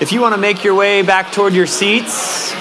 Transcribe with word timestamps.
If 0.00 0.12
you 0.12 0.20
want 0.20 0.32
to 0.36 0.40
make 0.40 0.62
your 0.62 0.76
way 0.76 1.02
back 1.02 1.32
toward 1.32 1.54
your 1.54 1.66
seats, 1.66 2.52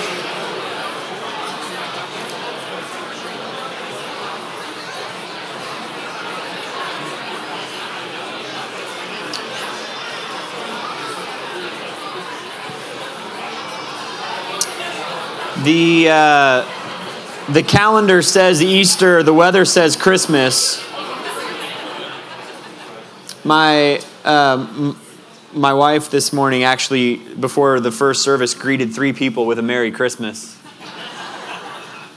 the 15.64 16.10
uh, 16.10 17.54
the 17.54 17.62
calendar 17.62 18.24
says 18.24 18.64
Easter, 18.64 19.22
the 19.22 19.32
weather 19.32 19.64
says 19.64 19.96
Christmas. 19.96 20.84
My 23.46 24.02
um, 24.26 25.00
my 25.54 25.74
wife 25.74 26.12
this 26.12 26.34
morning 26.34 26.64
actually 26.64 27.16
before 27.16 27.80
the 27.80 27.92
first 27.92 28.22
service 28.22 28.54
greeted 28.54 28.94
three 28.94 29.14
people 29.14 29.46
with 29.46 29.58
a 29.60 29.62
merry 29.62 29.92
christmas. 29.92 30.58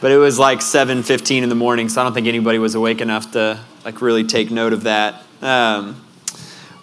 But 0.00 0.10
it 0.10 0.16
was 0.16 0.38
like 0.38 0.60
7.15 0.60 1.42
in 1.42 1.48
the 1.48 1.54
morning 1.54 1.88
so 1.88 2.00
i 2.00 2.04
don't 2.04 2.12
think 2.12 2.26
anybody 2.26 2.58
was 2.58 2.74
awake 2.74 3.00
enough 3.00 3.32
to 3.32 3.60
like 3.84 4.02
really 4.02 4.24
take 4.24 4.50
note 4.50 4.72
of 4.72 4.82
that. 4.82 5.22
Um, 5.42 6.02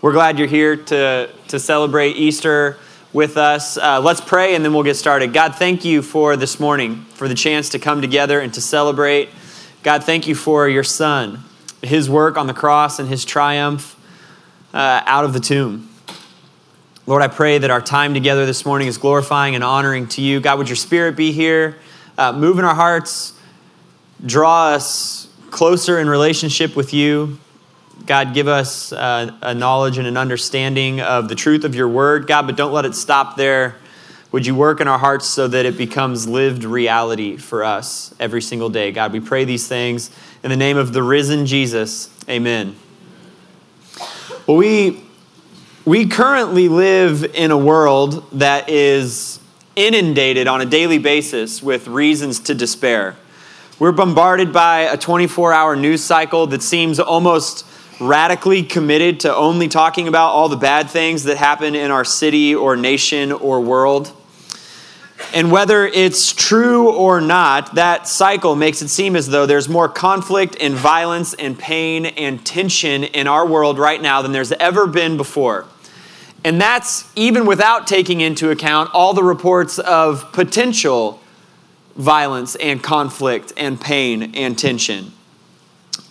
we're 0.02 0.14
glad 0.14 0.40
you're 0.40 0.48
here 0.48 0.78
to, 0.78 1.30
to 1.50 1.60
celebrate 1.60 2.16
easter 2.16 2.78
with 3.12 3.36
us. 3.36 3.78
Uh, 3.78 4.00
let's 4.00 4.22
pray 4.22 4.56
and 4.56 4.64
then 4.64 4.74
we'll 4.74 4.84
get 4.84 4.96
started. 4.96 5.34
God 5.34 5.56
thank 5.56 5.84
you 5.84 6.02
for 6.02 6.38
this 6.38 6.60
morning 6.60 7.04
for 7.16 7.28
the 7.28 7.36
chance 7.36 7.70
to 7.70 7.80
come 7.80 8.02
together 8.02 8.40
and 8.40 8.54
to 8.54 8.62
celebrate. 8.62 9.30
God 9.84 10.04
thank 10.04 10.28
you 10.28 10.36
for 10.36 10.70
your 10.70 10.84
son 10.84 11.44
his 11.82 12.10
work 12.10 12.38
on 12.38 12.48
the 12.48 12.54
cross 12.54 13.00
and 13.00 13.10
his 13.10 13.24
triumph 13.24 13.96
uh, 14.74 15.02
out 15.06 15.26
of 15.26 15.34
the 15.34 15.40
tomb 15.40 15.90
Lord, 17.08 17.22
I 17.22 17.30
pray 17.30 17.58
that 17.58 17.72
our 17.72 17.80
time 17.80 18.14
together 18.14 18.46
this 18.46 18.66
morning 18.66 18.90
is 18.90 18.98
glorifying 18.98 19.56
and 19.56 19.64
honoring 19.64 20.10
to 20.10 20.22
you. 20.22 20.42
God, 20.42 20.58
would 20.58 20.68
your 20.68 20.76
spirit 20.76 21.16
be 21.16 21.32
here, 21.32 21.78
uh, 22.18 22.34
move 22.34 22.60
in 22.60 22.66
our 22.66 22.76
hearts, 22.76 23.32
draw 24.26 24.72
us 24.72 25.30
closer 25.50 26.00
in 26.00 26.10
relationship 26.10 26.76
with 26.76 26.94
you. 26.94 27.40
God, 28.06 28.34
give 28.34 28.50
us 28.50 28.92
uh, 28.92 29.32
a 29.42 29.56
knowledge 29.56 29.98
and 29.98 30.06
an 30.06 30.18
understanding 30.18 31.00
of 31.00 31.30
the 31.30 31.36
truth 31.36 31.64
of 31.64 31.76
your 31.76 31.88
word, 31.88 32.28
God, 32.28 32.46
but 32.46 32.58
don't 32.58 32.74
let 32.74 32.84
it 32.84 32.94
stop 32.94 33.38
there. 33.38 33.78
Would 34.34 34.46
you 34.46 34.54
work 34.54 34.82
in 34.82 34.90
our 34.90 35.00
hearts 35.00 35.28
so 35.28 35.48
that 35.48 35.66
it 35.66 35.78
becomes 35.78 36.28
lived 36.28 36.66
reality 36.66 37.38
for 37.38 37.64
us 37.64 38.14
every 38.20 38.42
single 38.42 38.70
day? 38.70 38.92
God, 38.92 39.14
we 39.14 39.22
pray 39.22 39.46
these 39.46 39.66
things 39.66 40.12
in 40.44 40.50
the 40.50 40.58
name 40.58 40.76
of 40.76 40.92
the 40.92 41.04
risen 41.04 41.46
Jesus. 41.46 42.10
Amen. 42.28 42.76
Well, 44.46 44.58
we 44.58 45.07
we 45.88 46.06
currently 46.06 46.68
live 46.68 47.24
in 47.24 47.50
a 47.50 47.58
world 47.58 48.30
that 48.34 48.68
is 48.68 49.40
inundated 49.78 50.46
on 50.46 50.60
a 50.60 50.66
daily 50.66 50.98
basis 50.98 51.64
with 51.64 51.88
reasons 51.88 52.42
to 52.42 52.54
despair. 52.54 53.16
We're 53.80 53.94
bombarded 53.94 54.52
by 54.52 54.80
a 54.80 54.98
24 54.98 55.54
hour 55.54 55.78
news 55.78 56.04
cycle 56.04 56.46
that 56.48 56.62
seems 56.62 57.00
almost 57.00 57.66
radically 58.02 58.64
committed 58.64 59.22
to 59.22 59.34
only 59.34 59.70
talking 59.70 60.10
about 60.10 60.32
all 60.32 60.50
the 60.50 60.58
bad 60.58 60.90
things 60.90 61.24
that 61.24 61.38
happen 61.38 61.74
in 61.74 61.90
our 61.90 62.04
city 62.04 62.54
or 62.54 62.76
nation 62.76 63.32
or 63.32 63.62
world. 63.62 64.12
And 65.34 65.54
whether 65.54 65.86
it's 65.86 66.34
true 66.34 66.92
or 66.92 67.22
not, 67.22 67.76
that 67.76 68.10
cycle 68.10 68.58
makes 68.58 68.82
it 68.82 68.90
seem 68.90 69.16
as 69.16 69.28
though 69.28 69.46
there's 69.46 69.70
more 69.70 69.88
conflict 69.88 70.58
and 70.60 70.74
violence 70.74 71.34
and 71.34 71.58
pain 71.58 72.08
and 72.08 72.46
tension 72.46 73.06
in 73.06 73.26
our 73.26 73.48
world 73.48 73.80
right 73.80 74.02
now 74.02 74.22
than 74.22 74.34
there's 74.34 74.52
ever 74.52 74.86
been 74.86 75.16
before. 75.16 75.66
And 76.44 76.62
that's 76.62 77.12
even 77.16 77.46
without 77.46 77.88
taking 77.88 78.22
into 78.22 78.50
account 78.52 78.92
all 78.94 79.14
the 79.14 79.24
reports 79.24 79.80
of 79.80 80.32
potential 80.32 81.20
violence 81.96 82.56
and 82.56 82.82
conflict 82.82 83.52
and 83.58 83.80
pain 83.82 84.36
and 84.36 84.58
tension. 84.58 85.12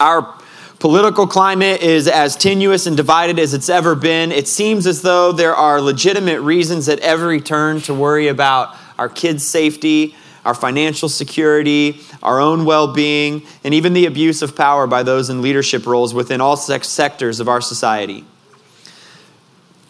Our 0.00 0.34
political 0.78 1.26
climate 1.26 1.81
is 1.81 2.06
as 2.06 2.37
tenuous 2.37 2.87
and 2.87 2.97
divided 2.97 3.38
as 3.38 3.54
it's 3.54 3.69
ever 3.69 3.94
been. 3.94 4.32
It 4.32 4.48
seems 4.48 4.87
as 4.87 5.03
though 5.03 5.32
there 5.32 5.54
are 5.54 5.81
legitimate 5.81 6.41
reasons 6.41 6.88
at 6.88 6.98
every 7.00 7.41
turn 7.41 7.81
to 7.82 7.94
worry 7.94 8.28
about 8.28 8.76
our 8.98 9.08
kids' 9.08 9.44
safety, 9.47 10.14
our 10.44 10.54
financial 10.54 11.08
security, 11.08 12.00
our 12.22 12.41
own 12.41 12.64
well 12.64 12.93
being, 12.93 13.43
and 13.64 13.75
even 13.75 13.94
the 13.94 14.06
abuse 14.06 14.43
of 14.43 14.54
power 14.56 14.87
by 14.87 15.03
those 15.03 15.31
in 15.31 15.41
leadership 15.41 15.87
roles 15.87 16.12
within 16.12 16.41
all 16.41 16.56
sectors 16.56 17.41
of 17.41 17.48
our 17.48 17.60
society. 17.60 18.25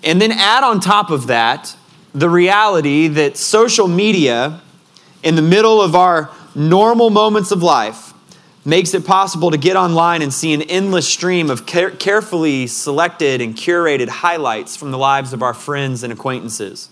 And 0.06 0.22
then 0.22 0.30
add 0.32 0.62
on 0.62 0.78
top 0.80 1.10
of 1.10 1.26
that 1.26 1.76
the 2.14 2.30
reality 2.30 3.08
that 3.08 3.36
social 3.36 3.88
media, 3.88 4.62
in 5.22 5.34
the 5.34 5.42
middle 5.42 5.82
of 5.82 5.94
our 5.94 6.30
normal 6.54 7.10
moments 7.10 7.50
of 7.50 7.62
life, 7.62 8.14
makes 8.64 8.94
it 8.94 9.04
possible 9.04 9.50
to 9.50 9.58
get 9.58 9.76
online 9.76 10.22
and 10.22 10.32
see 10.32 10.54
an 10.54 10.62
endless 10.62 11.08
stream 11.08 11.50
of 11.50 11.66
care- 11.66 11.90
carefully 11.90 12.66
selected 12.66 13.40
and 13.40 13.54
curated 13.54 14.08
highlights 14.08 14.76
from 14.76 14.92
the 14.92 14.98
lives 14.98 15.32
of 15.32 15.42
our 15.42 15.52
friends 15.52 16.02
and 16.02 16.12
acquaintances. 16.12 16.88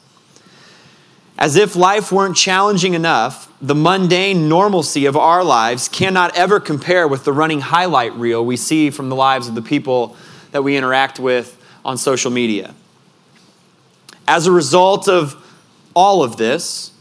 As 1.39 1.57
if 1.57 1.75
life 1.75 2.13
weren't 2.13 2.37
challenging 2.37 2.95
enough, 2.95 3.53
the 3.61 3.75
mundane 3.75 4.49
normalcy 4.49 5.07
of 5.07 5.17
our 5.17 5.43
lives 5.43 5.89
cannot 5.89 6.37
ever 6.37 6.61
compare 6.61 7.09
with 7.09 7.25
the 7.25 7.33
running 7.33 7.61
highlight 7.61 8.13
reel 8.15 8.45
we 8.45 8.57
see 8.57 8.91
from 8.91 9.09
the 9.09 9.17
lives 9.17 9.49
of 9.49 9.55
the 9.55 9.63
people 9.63 10.17
that 10.51 10.63
we 10.63 10.77
interact 10.77 11.19
with 11.19 11.57
on 11.85 11.97
social 11.97 12.31
media. 12.31 12.75
As 14.27 14.47
a 14.47 14.53
result 14.53 15.09
of 15.09 15.37
all 15.95 16.23
of 16.23 16.37
this, 16.37 16.93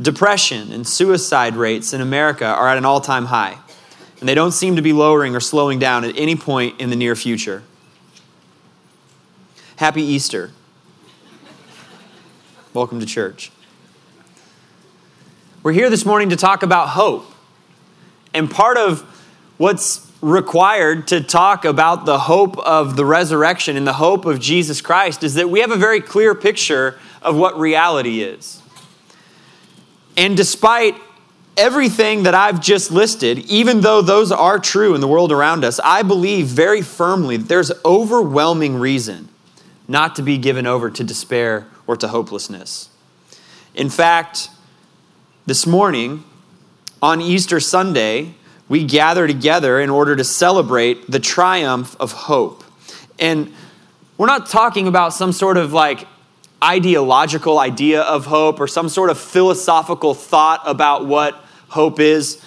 depression 0.00 0.70
and 0.72 0.86
suicide 0.86 1.56
rates 1.56 1.92
in 1.92 2.00
America 2.00 2.44
are 2.44 2.68
at 2.68 2.76
an 2.76 2.84
all 2.84 3.00
time 3.00 3.26
high, 3.26 3.58
and 4.20 4.28
they 4.28 4.34
don't 4.34 4.52
seem 4.52 4.76
to 4.76 4.82
be 4.82 4.92
lowering 4.92 5.34
or 5.34 5.40
slowing 5.40 5.78
down 5.78 6.04
at 6.04 6.16
any 6.18 6.36
point 6.36 6.80
in 6.80 6.90
the 6.90 6.96
near 6.96 7.16
future. 7.16 7.62
Happy 9.76 10.02
Easter. 10.02 10.52
Welcome 12.72 13.00
to 13.00 13.06
church. 13.06 13.50
We're 15.62 15.72
here 15.72 15.90
this 15.90 16.04
morning 16.04 16.28
to 16.30 16.36
talk 16.36 16.62
about 16.62 16.90
hope. 16.90 17.32
And 18.32 18.50
part 18.50 18.76
of 18.76 19.00
what's 19.56 20.05
required 20.22 21.08
to 21.08 21.20
talk 21.20 21.64
about 21.64 22.06
the 22.06 22.18
hope 22.18 22.58
of 22.58 22.96
the 22.96 23.04
resurrection 23.04 23.76
and 23.76 23.86
the 23.86 23.92
hope 23.92 24.24
of 24.24 24.40
Jesus 24.40 24.80
Christ 24.80 25.22
is 25.22 25.34
that 25.34 25.50
we 25.50 25.60
have 25.60 25.70
a 25.70 25.76
very 25.76 26.00
clear 26.00 26.34
picture 26.34 26.98
of 27.22 27.36
what 27.36 27.58
reality 27.58 28.22
is. 28.22 28.62
And 30.16 30.36
despite 30.36 30.94
everything 31.56 32.24
that 32.24 32.34
I've 32.34 32.60
just 32.60 32.90
listed, 32.90 33.38
even 33.50 33.80
though 33.80 34.02
those 34.02 34.32
are 34.32 34.58
true 34.58 34.94
in 34.94 35.00
the 35.00 35.08
world 35.08 35.32
around 35.32 35.64
us, 35.64 35.80
I 35.82 36.02
believe 36.02 36.46
very 36.46 36.82
firmly 36.82 37.36
that 37.36 37.48
there's 37.48 37.72
overwhelming 37.84 38.78
reason 38.78 39.28
not 39.88 40.16
to 40.16 40.22
be 40.22 40.38
given 40.38 40.66
over 40.66 40.90
to 40.90 41.04
despair 41.04 41.66
or 41.86 41.96
to 41.96 42.08
hopelessness. 42.08 42.88
In 43.74 43.90
fact, 43.90 44.48
this 45.44 45.66
morning 45.66 46.24
on 47.00 47.20
Easter 47.20 47.60
Sunday, 47.60 48.34
we 48.68 48.84
gather 48.84 49.26
together 49.26 49.80
in 49.80 49.90
order 49.90 50.16
to 50.16 50.24
celebrate 50.24 51.10
the 51.10 51.20
triumph 51.20 51.96
of 52.00 52.12
hope. 52.12 52.64
And 53.18 53.52
we're 54.18 54.26
not 54.26 54.46
talking 54.48 54.88
about 54.88 55.12
some 55.12 55.32
sort 55.32 55.56
of 55.56 55.72
like 55.72 56.06
ideological 56.62 57.58
idea 57.58 58.02
of 58.02 58.26
hope 58.26 58.60
or 58.60 58.66
some 58.66 58.88
sort 58.88 59.10
of 59.10 59.18
philosophical 59.18 60.14
thought 60.14 60.62
about 60.64 61.06
what 61.06 61.34
hope 61.68 62.00
is. 62.00 62.42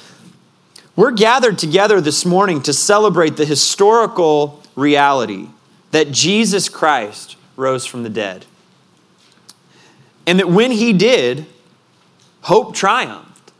We're 0.95 1.11
gathered 1.11 1.57
together 1.57 2.01
this 2.01 2.25
morning 2.25 2.61
to 2.63 2.73
celebrate 2.73 3.37
the 3.37 3.45
historical 3.45 4.61
reality 4.75 5.47
that 5.91 6.11
Jesus 6.11 6.67
Christ 6.67 7.37
rose 7.55 7.85
from 7.85 8.03
the 8.03 8.09
dead. 8.09 8.45
And 10.27 10.39
that 10.39 10.49
when 10.49 10.71
he 10.71 10.93
did, 10.93 11.45
hope 12.41 12.75
triumphed. 12.75 13.51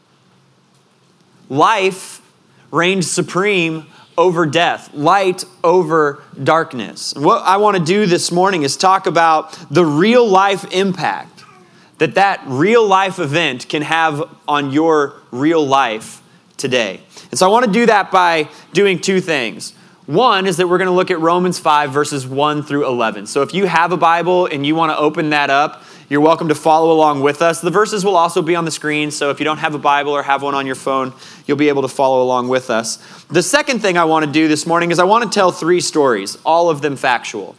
Life 1.47 2.21
reigned 2.71 3.05
supreme 3.05 3.87
over 4.17 4.45
death, 4.45 4.93
light 4.93 5.45
over 5.63 6.21
darkness. 6.43 7.13
what 7.15 7.41
I 7.43 7.57
want 7.57 7.77
to 7.77 7.83
do 7.83 8.05
this 8.05 8.31
morning 8.31 8.63
is 8.63 8.75
talk 8.75 9.07
about 9.07 9.57
the 9.71 9.85
real 9.85 10.27
life 10.27 10.65
impact 10.73 11.39
that 11.99 12.15
that 12.15 12.41
real 12.45 12.85
life 12.85 13.19
event 13.19 13.69
can 13.69 13.81
have 13.81 14.23
on 14.47 14.71
your 14.71 15.13
real 15.31 15.65
life 15.65 16.21
today. 16.57 17.01
And 17.29 17.37
so 17.37 17.47
I 17.47 17.51
want 17.51 17.65
to 17.65 17.71
do 17.71 17.85
that 17.85 18.09
by 18.11 18.49
doing 18.73 18.99
two 18.99 19.21
things. 19.21 19.73
One 20.09 20.47
is 20.47 20.57
that 20.57 20.67
we're 20.67 20.79
going 20.79 20.87
to 20.87 20.91
look 20.91 21.11
at 21.11 21.19
Romans 21.19 21.59
5, 21.59 21.91
verses 21.91 22.25
1 22.25 22.63
through 22.63 22.87
11. 22.87 23.27
So 23.27 23.43
if 23.43 23.53
you 23.53 23.67
have 23.67 23.91
a 23.91 23.97
Bible 23.97 24.47
and 24.47 24.65
you 24.65 24.73
want 24.73 24.91
to 24.91 24.97
open 24.97 25.29
that 25.29 25.51
up, 25.51 25.83
you're 26.09 26.19
welcome 26.19 26.47
to 26.47 26.55
follow 26.55 26.91
along 26.91 27.21
with 27.21 27.43
us. 27.43 27.61
The 27.61 27.69
verses 27.69 28.03
will 28.03 28.17
also 28.17 28.41
be 28.41 28.55
on 28.55 28.65
the 28.65 28.71
screen, 28.71 29.11
so 29.11 29.29
if 29.29 29.39
you 29.39 29.43
don't 29.43 29.59
have 29.59 29.75
a 29.75 29.77
Bible 29.77 30.11
or 30.11 30.23
have 30.23 30.41
one 30.41 30.55
on 30.55 30.65
your 30.65 30.73
phone, 30.73 31.13
you'll 31.45 31.57
be 31.57 31.69
able 31.69 31.83
to 31.83 31.87
follow 31.87 32.23
along 32.23 32.47
with 32.47 32.71
us. 32.71 32.97
The 33.25 33.43
second 33.43 33.83
thing 33.83 33.99
I 33.99 34.05
want 34.05 34.25
to 34.25 34.31
do 34.31 34.47
this 34.47 34.65
morning 34.65 34.89
is 34.89 34.97
I 34.97 35.03
want 35.03 35.25
to 35.25 35.29
tell 35.29 35.51
three 35.51 35.79
stories, 35.79 36.39
all 36.43 36.71
of 36.71 36.81
them 36.81 36.95
factual. 36.95 37.55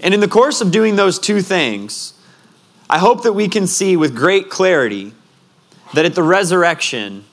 And 0.00 0.14
in 0.14 0.20
the 0.20 0.28
course 0.28 0.60
of 0.60 0.70
doing 0.70 0.94
those 0.94 1.18
two 1.18 1.42
things, 1.42 2.12
I 2.88 2.98
hope 2.98 3.24
that 3.24 3.32
we 3.32 3.48
can 3.48 3.66
see 3.66 3.96
with 3.96 4.14
great 4.14 4.50
clarity 4.50 5.14
that 5.94 6.04
at 6.04 6.14
the 6.14 6.22
resurrection, 6.22 7.24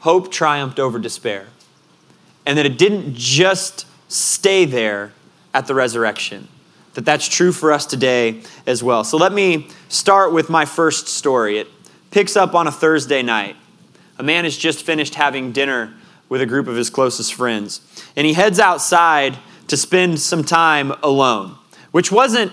hope 0.00 0.32
triumphed 0.32 0.80
over 0.80 0.98
despair. 0.98 1.46
And 2.44 2.58
that 2.58 2.66
it 2.66 2.78
didn't 2.78 3.14
just 3.14 3.86
stay 4.08 4.64
there 4.64 5.12
at 5.54 5.66
the 5.66 5.74
resurrection. 5.74 6.48
That 6.94 7.04
that's 7.04 7.26
true 7.26 7.52
for 7.52 7.72
us 7.72 7.86
today 7.86 8.42
as 8.66 8.82
well. 8.82 9.04
So 9.04 9.16
let 9.16 9.32
me 9.32 9.68
start 9.88 10.32
with 10.32 10.50
my 10.50 10.64
first 10.64 11.08
story. 11.08 11.58
It 11.58 11.68
picks 12.10 12.36
up 12.36 12.54
on 12.54 12.66
a 12.66 12.72
Thursday 12.72 13.22
night. 13.22 13.56
A 14.18 14.22
man 14.22 14.44
has 14.44 14.56
just 14.56 14.84
finished 14.84 15.14
having 15.14 15.52
dinner 15.52 15.94
with 16.28 16.42
a 16.42 16.46
group 16.46 16.68
of 16.68 16.76
his 16.76 16.90
closest 16.90 17.34
friends, 17.34 17.80
and 18.16 18.26
he 18.26 18.32
heads 18.34 18.58
outside 18.58 19.38
to 19.68 19.76
spend 19.76 20.20
some 20.20 20.44
time 20.44 20.92
alone, 21.02 21.56
which 21.90 22.12
wasn't 22.12 22.52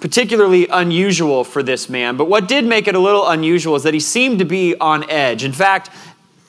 particularly 0.00 0.66
unusual 0.68 1.42
for 1.42 1.62
this 1.62 1.88
man. 1.88 2.16
But 2.16 2.28
what 2.28 2.48
did 2.48 2.64
make 2.64 2.86
it 2.86 2.94
a 2.94 3.00
little 3.00 3.26
unusual 3.28 3.76
is 3.76 3.82
that 3.84 3.94
he 3.94 4.00
seemed 4.00 4.38
to 4.40 4.44
be 4.44 4.76
on 4.76 5.08
edge. 5.08 5.42
In 5.42 5.52
fact, 5.52 5.90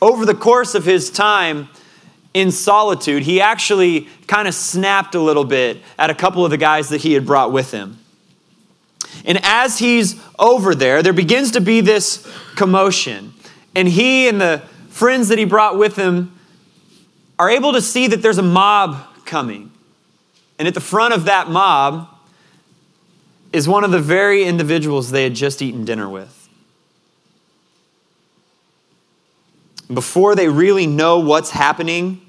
over 0.01 0.25
the 0.25 0.35
course 0.35 0.75
of 0.75 0.85
his 0.85 1.09
time 1.09 1.69
in 2.37 2.51
solitude, 2.51 3.23
he 3.23 3.41
actually 3.41 4.01
kind 4.27 4.47
of 4.47 4.53
snapped 4.53 5.15
a 5.15 5.19
little 5.19 5.43
bit 5.43 5.81
at 5.97 6.11
a 6.11 6.13
couple 6.13 6.45
of 6.45 6.51
the 6.51 6.57
guys 6.57 6.89
that 6.89 7.01
he 7.01 7.13
had 7.13 7.25
brought 7.25 7.51
with 7.51 7.71
him. 7.71 7.97
And 9.25 9.39
as 9.41 9.79
he's 9.79 10.21
over 10.37 10.75
there, 10.75 11.01
there 11.01 11.13
begins 11.13 11.49
to 11.53 11.61
be 11.61 11.81
this 11.81 12.31
commotion. 12.55 13.33
And 13.75 13.87
he 13.87 14.27
and 14.27 14.39
the 14.39 14.59
friends 14.89 15.29
that 15.29 15.39
he 15.39 15.45
brought 15.45 15.79
with 15.79 15.95
him 15.95 16.39
are 17.39 17.49
able 17.49 17.73
to 17.73 17.81
see 17.81 18.05
that 18.07 18.21
there's 18.21 18.37
a 18.37 18.43
mob 18.43 18.97
coming. 19.25 19.71
And 20.59 20.67
at 20.67 20.75
the 20.75 20.79
front 20.79 21.15
of 21.15 21.25
that 21.25 21.49
mob 21.49 22.07
is 23.51 23.67
one 23.67 23.83
of 23.83 23.89
the 23.89 23.99
very 23.99 24.43
individuals 24.43 25.09
they 25.09 25.23
had 25.23 25.33
just 25.33 25.63
eaten 25.63 25.85
dinner 25.85 26.07
with. 26.07 26.47
Before 29.91 30.35
they 30.35 30.49
really 30.49 30.85
know 30.85 31.17
what's 31.17 31.49
happening, 31.49 32.21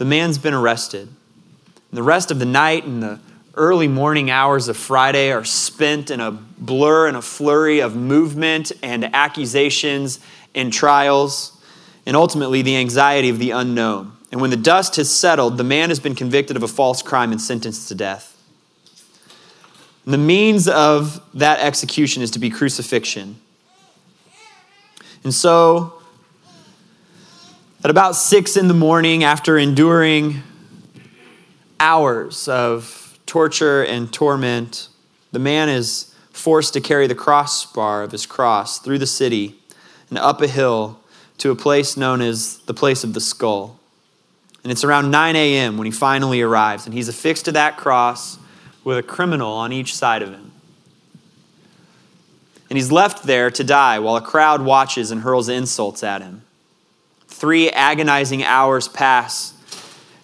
the 0.00 0.06
man's 0.06 0.38
been 0.38 0.54
arrested. 0.54 1.08
And 1.08 1.98
the 1.98 2.02
rest 2.02 2.30
of 2.30 2.38
the 2.38 2.46
night 2.46 2.86
and 2.86 3.02
the 3.02 3.20
early 3.52 3.86
morning 3.86 4.30
hours 4.30 4.66
of 4.68 4.78
Friday 4.78 5.30
are 5.30 5.44
spent 5.44 6.10
in 6.10 6.20
a 6.20 6.30
blur 6.30 7.06
and 7.06 7.18
a 7.18 7.20
flurry 7.20 7.80
of 7.80 7.94
movement 7.94 8.72
and 8.82 9.14
accusations 9.14 10.18
and 10.54 10.72
trials, 10.72 11.52
and 12.06 12.16
ultimately 12.16 12.62
the 12.62 12.78
anxiety 12.78 13.28
of 13.28 13.38
the 13.38 13.50
unknown. 13.50 14.12
And 14.32 14.40
when 14.40 14.48
the 14.48 14.56
dust 14.56 14.96
has 14.96 15.10
settled, 15.10 15.58
the 15.58 15.64
man 15.64 15.90
has 15.90 16.00
been 16.00 16.14
convicted 16.14 16.56
of 16.56 16.62
a 16.62 16.68
false 16.68 17.02
crime 17.02 17.30
and 17.30 17.38
sentenced 17.38 17.88
to 17.88 17.94
death. 17.94 18.42
And 20.06 20.14
the 20.14 20.18
means 20.18 20.66
of 20.66 21.20
that 21.34 21.60
execution 21.60 22.22
is 22.22 22.30
to 22.30 22.38
be 22.38 22.48
crucifixion. 22.48 23.38
And 25.24 25.34
so, 25.34 25.99
at 27.82 27.90
about 27.90 28.14
six 28.14 28.56
in 28.56 28.68
the 28.68 28.74
morning, 28.74 29.24
after 29.24 29.56
enduring 29.56 30.42
hours 31.78 32.46
of 32.46 33.18
torture 33.24 33.82
and 33.82 34.12
torment, 34.12 34.88
the 35.32 35.38
man 35.38 35.68
is 35.70 36.14
forced 36.30 36.74
to 36.74 36.80
carry 36.80 37.06
the 37.06 37.14
crossbar 37.14 38.02
of 38.02 38.12
his 38.12 38.26
cross 38.26 38.78
through 38.78 38.98
the 38.98 39.06
city 39.06 39.56
and 40.10 40.18
up 40.18 40.42
a 40.42 40.46
hill 40.46 41.00
to 41.38 41.50
a 41.50 41.56
place 41.56 41.96
known 41.96 42.20
as 42.20 42.58
the 42.66 42.74
place 42.74 43.02
of 43.02 43.14
the 43.14 43.20
skull. 43.20 43.78
And 44.62 44.70
it's 44.70 44.84
around 44.84 45.10
9 45.10 45.36
a.m. 45.36 45.78
when 45.78 45.86
he 45.86 45.90
finally 45.90 46.42
arrives, 46.42 46.84
and 46.84 46.92
he's 46.92 47.08
affixed 47.08 47.46
to 47.46 47.52
that 47.52 47.78
cross 47.78 48.38
with 48.84 48.98
a 48.98 49.02
criminal 49.02 49.52
on 49.52 49.72
each 49.72 49.94
side 49.94 50.20
of 50.20 50.30
him. 50.30 50.52
And 52.68 52.76
he's 52.76 52.92
left 52.92 53.24
there 53.24 53.50
to 53.50 53.64
die 53.64 53.98
while 54.00 54.16
a 54.16 54.20
crowd 54.20 54.60
watches 54.60 55.10
and 55.10 55.22
hurls 55.22 55.48
insults 55.48 56.04
at 56.04 56.20
him. 56.20 56.42
Three 57.40 57.70
agonizing 57.70 58.44
hours 58.44 58.86
pass, 58.86 59.54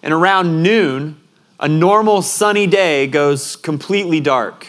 and 0.03 0.13
around 0.13 0.61
noon, 0.61 1.19
a 1.59 1.67
normal 1.67 2.21
sunny 2.21 2.67
day 2.67 3.07
goes 3.07 3.55
completely 3.55 4.19
dark. 4.19 4.67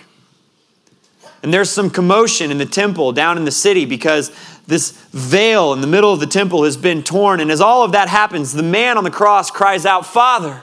And 1.42 1.52
there's 1.52 1.68
some 1.68 1.90
commotion 1.90 2.50
in 2.50 2.56
the 2.56 2.64
temple 2.64 3.12
down 3.12 3.36
in 3.36 3.44
the 3.44 3.50
city 3.50 3.84
because 3.84 4.32
this 4.66 4.92
veil 5.12 5.74
in 5.74 5.82
the 5.82 5.86
middle 5.86 6.10
of 6.10 6.20
the 6.20 6.26
temple 6.26 6.64
has 6.64 6.78
been 6.78 7.02
torn. 7.02 7.40
And 7.40 7.50
as 7.50 7.60
all 7.60 7.82
of 7.82 7.92
that 7.92 8.08
happens, 8.08 8.54
the 8.54 8.62
man 8.62 8.96
on 8.96 9.04
the 9.04 9.10
cross 9.10 9.50
cries 9.50 9.84
out, 9.84 10.06
Father, 10.06 10.62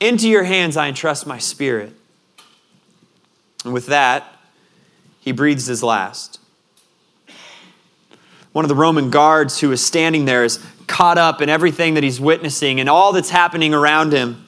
into 0.00 0.28
your 0.28 0.42
hands 0.42 0.76
I 0.76 0.88
entrust 0.88 1.28
my 1.28 1.38
spirit. 1.38 1.92
And 3.64 3.72
with 3.72 3.86
that, 3.86 4.36
he 5.20 5.30
breathes 5.30 5.66
his 5.66 5.84
last. 5.84 6.40
One 8.50 8.64
of 8.64 8.68
the 8.68 8.74
Roman 8.74 9.10
guards 9.10 9.60
who 9.60 9.70
is 9.70 9.84
standing 9.84 10.24
there 10.24 10.42
is 10.42 10.58
caught 10.88 11.18
up 11.18 11.40
in 11.40 11.48
everything 11.48 11.94
that 11.94 12.02
he's 12.02 12.20
witnessing 12.20 12.80
and 12.80 12.88
all 12.88 13.12
that's 13.12 13.30
happening 13.30 13.74
around 13.74 14.12
him. 14.12 14.44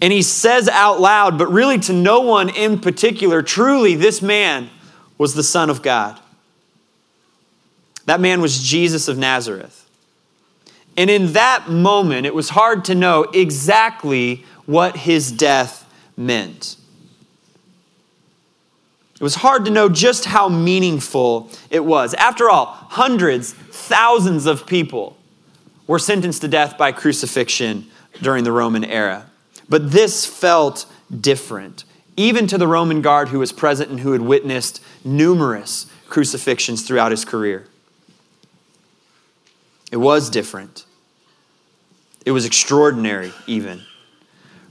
And 0.00 0.12
he 0.12 0.22
says 0.22 0.68
out 0.68 1.00
loud, 1.00 1.38
but 1.38 1.50
really 1.50 1.78
to 1.80 1.92
no 1.92 2.20
one 2.20 2.48
in 2.48 2.78
particular, 2.80 3.42
truly, 3.42 3.94
this 3.94 4.22
man 4.22 4.70
was 5.16 5.34
the 5.34 5.42
Son 5.42 5.70
of 5.70 5.82
God. 5.82 6.18
That 8.06 8.20
man 8.20 8.40
was 8.40 8.62
Jesus 8.62 9.08
of 9.08 9.18
Nazareth. 9.18 9.86
And 10.96 11.10
in 11.10 11.34
that 11.34 11.68
moment, 11.68 12.26
it 12.26 12.34
was 12.34 12.48
hard 12.50 12.84
to 12.86 12.94
know 12.94 13.24
exactly 13.34 14.44
what 14.66 14.96
his 14.96 15.30
death 15.30 15.84
meant. 16.16 16.76
It 19.14 19.22
was 19.22 19.36
hard 19.36 19.64
to 19.64 19.70
know 19.70 19.88
just 19.88 20.24
how 20.24 20.48
meaningful 20.48 21.50
it 21.70 21.84
was. 21.84 22.14
After 22.14 22.48
all, 22.48 22.66
hundreds, 22.66 23.52
thousands 23.52 24.46
of 24.46 24.66
people 24.66 25.17
were 25.88 25.98
sentenced 25.98 26.42
to 26.42 26.48
death 26.48 26.78
by 26.78 26.92
crucifixion 26.92 27.88
during 28.22 28.44
the 28.44 28.52
Roman 28.52 28.84
era. 28.84 29.28
But 29.68 29.90
this 29.90 30.24
felt 30.24 30.86
different, 31.20 31.82
even 32.16 32.46
to 32.46 32.56
the 32.56 32.68
Roman 32.68 33.02
guard 33.02 33.30
who 33.30 33.40
was 33.40 33.50
present 33.50 33.90
and 33.90 33.98
who 33.98 34.12
had 34.12 34.20
witnessed 34.20 34.80
numerous 35.04 35.86
crucifixions 36.08 36.82
throughout 36.86 37.10
his 37.10 37.24
career. 37.24 37.66
It 39.90 39.96
was 39.96 40.30
different. 40.30 40.84
It 42.24 42.30
was 42.30 42.44
extraordinary, 42.44 43.32
even 43.48 43.82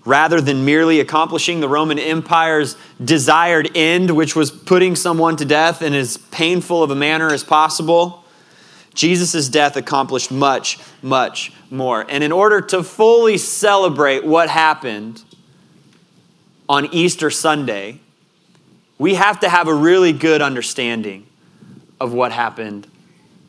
rather 0.08 0.39
than 0.39 0.63
merely 0.63 1.01
accomplishing 1.01 1.60
the 1.60 1.68
Roman 1.68 2.00
Empire's 2.00 2.77
desired 3.03 3.70
end, 3.75 4.12
which 4.12 4.38
was 4.38 4.50
putting 4.50 4.96
someone 4.96 5.36
to 5.36 5.44
death 5.44 5.82
in 5.82 5.94
as 5.94 6.15
painful 6.15 6.82
of 6.82 6.89
a 6.89 6.96
manner 6.96 7.27
as 7.34 7.44
possible, 7.44 8.24
Jesus' 8.98 9.48
death 9.48 9.77
accomplished 9.77 10.32
much, 10.32 10.80
much 11.01 11.54
more. 11.70 12.06
And 12.10 12.24
in 12.24 12.32
order 12.32 12.62
to 12.62 12.84
fully 12.84 13.38
celebrate 13.38 14.25
what 14.25 14.50
happened 14.50 15.24
on 16.68 16.88
Easter 16.88 17.30
Sunday, 17.30 18.00
we 18.98 19.13
have 19.13 19.39
to 19.42 19.50
have 19.50 19.68
a 19.68 19.74
really 19.74 20.12
good 20.12 20.42
understanding 20.42 21.27
of 22.00 22.12
what 22.12 22.32
happened 22.32 22.88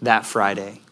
that 0.02 0.26
Friday. 0.26 0.82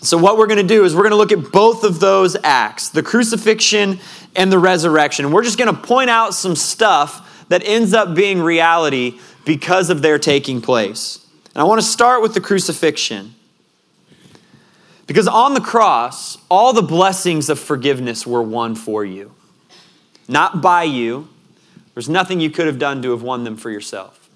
So, 0.00 0.16
what 0.16 0.38
we're 0.38 0.46
going 0.46 0.58
to 0.58 0.74
do 0.74 0.84
is 0.84 0.94
we're 0.94 1.08
going 1.08 1.10
to 1.10 1.16
look 1.16 1.32
at 1.32 1.50
both 1.50 1.82
of 1.82 1.98
those 1.98 2.36
acts 2.44 2.90
the 2.90 3.02
crucifixion 3.02 3.98
and 4.36 4.52
the 4.52 4.58
resurrection. 4.58 5.32
We're 5.32 5.42
just 5.42 5.58
going 5.58 5.74
to 5.74 5.82
point 5.82 6.10
out 6.10 6.32
some 6.32 6.54
stuff 6.54 7.44
that 7.48 7.64
ends 7.64 7.92
up 7.92 8.14
being 8.14 8.40
reality 8.40 9.18
because 9.44 9.90
of 9.90 10.00
their 10.00 10.18
taking 10.20 10.60
place. 10.60 11.26
And 11.54 11.60
I 11.60 11.64
want 11.64 11.80
to 11.80 11.86
start 11.86 12.22
with 12.22 12.34
the 12.34 12.40
crucifixion. 12.40 13.34
Because 15.08 15.26
on 15.26 15.54
the 15.54 15.60
cross, 15.60 16.36
all 16.50 16.74
the 16.74 16.82
blessings 16.82 17.48
of 17.48 17.58
forgiveness 17.58 18.26
were 18.26 18.42
won 18.42 18.74
for 18.74 19.04
you, 19.04 19.34
not 20.28 20.60
by 20.62 20.84
you. 20.84 21.28
There's 21.94 22.10
nothing 22.10 22.40
you 22.40 22.50
could 22.50 22.66
have 22.66 22.78
done 22.78 23.02
to 23.02 23.10
have 23.10 23.22
won 23.22 23.42
them 23.42 23.56
for 23.56 23.70
yourself. 23.70 24.28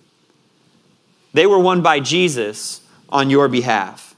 They 1.35 1.47
were 1.47 1.59
won 1.59 1.83
by 1.83 2.01
Jesus 2.01 2.81
on 3.11 3.29
your 3.29 3.49
behalf. 3.49 4.15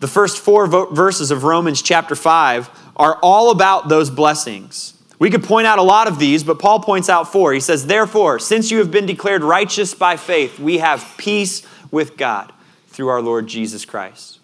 The 0.00 0.06
first 0.06 0.38
four 0.38 0.66
verses 0.66 1.30
of 1.30 1.44
Romans 1.44 1.80
chapter 1.80 2.14
5 2.14 2.68
are 2.96 3.18
all 3.22 3.50
about 3.50 3.88
those 3.88 4.10
blessings. 4.10 4.92
We 5.18 5.30
could 5.30 5.42
point 5.42 5.66
out 5.66 5.78
a 5.78 5.82
lot 5.82 6.08
of 6.08 6.18
these, 6.18 6.44
but 6.44 6.58
Paul 6.58 6.80
points 6.80 7.08
out 7.08 7.32
four. 7.32 7.54
He 7.54 7.60
says, 7.60 7.86
Therefore, 7.86 8.38
since 8.38 8.70
you 8.70 8.78
have 8.78 8.90
been 8.90 9.06
declared 9.06 9.42
righteous 9.42 9.94
by 9.94 10.18
faith, 10.18 10.58
we 10.58 10.78
have 10.78 11.14
peace 11.16 11.62
with 11.90 12.18
God 12.18 12.52
through 12.88 13.08
our 13.08 13.22
Lord 13.22 13.46
Jesus 13.46 13.86
Christ. 13.86 14.35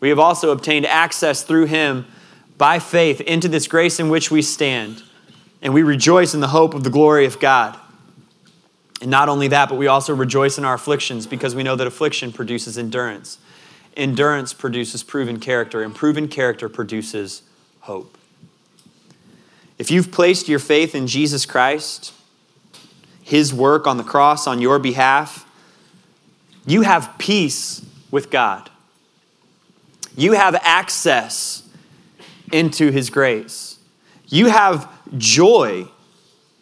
We 0.00 0.08
have 0.08 0.18
also 0.18 0.50
obtained 0.50 0.86
access 0.86 1.42
through 1.42 1.66
him 1.66 2.06
by 2.58 2.78
faith 2.78 3.20
into 3.20 3.48
this 3.48 3.66
grace 3.68 4.00
in 4.00 4.08
which 4.08 4.30
we 4.30 4.42
stand, 4.42 5.02
and 5.62 5.72
we 5.72 5.82
rejoice 5.82 6.34
in 6.34 6.40
the 6.40 6.48
hope 6.48 6.74
of 6.74 6.84
the 6.84 6.90
glory 6.90 7.26
of 7.26 7.38
God. 7.38 7.78
And 9.00 9.10
not 9.10 9.28
only 9.28 9.48
that, 9.48 9.68
but 9.68 9.78
we 9.78 9.86
also 9.86 10.14
rejoice 10.14 10.58
in 10.58 10.64
our 10.64 10.74
afflictions 10.74 11.26
because 11.26 11.54
we 11.54 11.62
know 11.62 11.76
that 11.76 11.86
affliction 11.86 12.32
produces 12.32 12.76
endurance 12.76 13.38
endurance 13.96 14.52
produces 14.52 15.02
proven 15.02 15.38
character, 15.38 15.82
and 15.82 15.94
proven 15.94 16.28
character 16.28 16.68
produces 16.68 17.42
hope. 17.80 18.16
If 19.78 19.90
you've 19.90 20.12
placed 20.12 20.48
your 20.48 20.58
faith 20.58 20.94
in 20.94 21.06
Jesus 21.06 21.46
Christ, 21.46 22.12
his 23.22 23.54
work 23.54 23.86
on 23.86 23.96
the 23.96 24.04
cross 24.04 24.46
on 24.46 24.60
your 24.60 24.78
behalf, 24.78 25.46
you 26.66 26.82
have 26.82 27.16
peace 27.18 27.84
with 28.10 28.30
God. 28.30 28.70
You 30.20 30.32
have 30.32 30.54
access 30.56 31.62
into 32.52 32.90
His 32.90 33.08
grace. 33.08 33.78
You 34.28 34.48
have 34.48 34.86
joy 35.16 35.88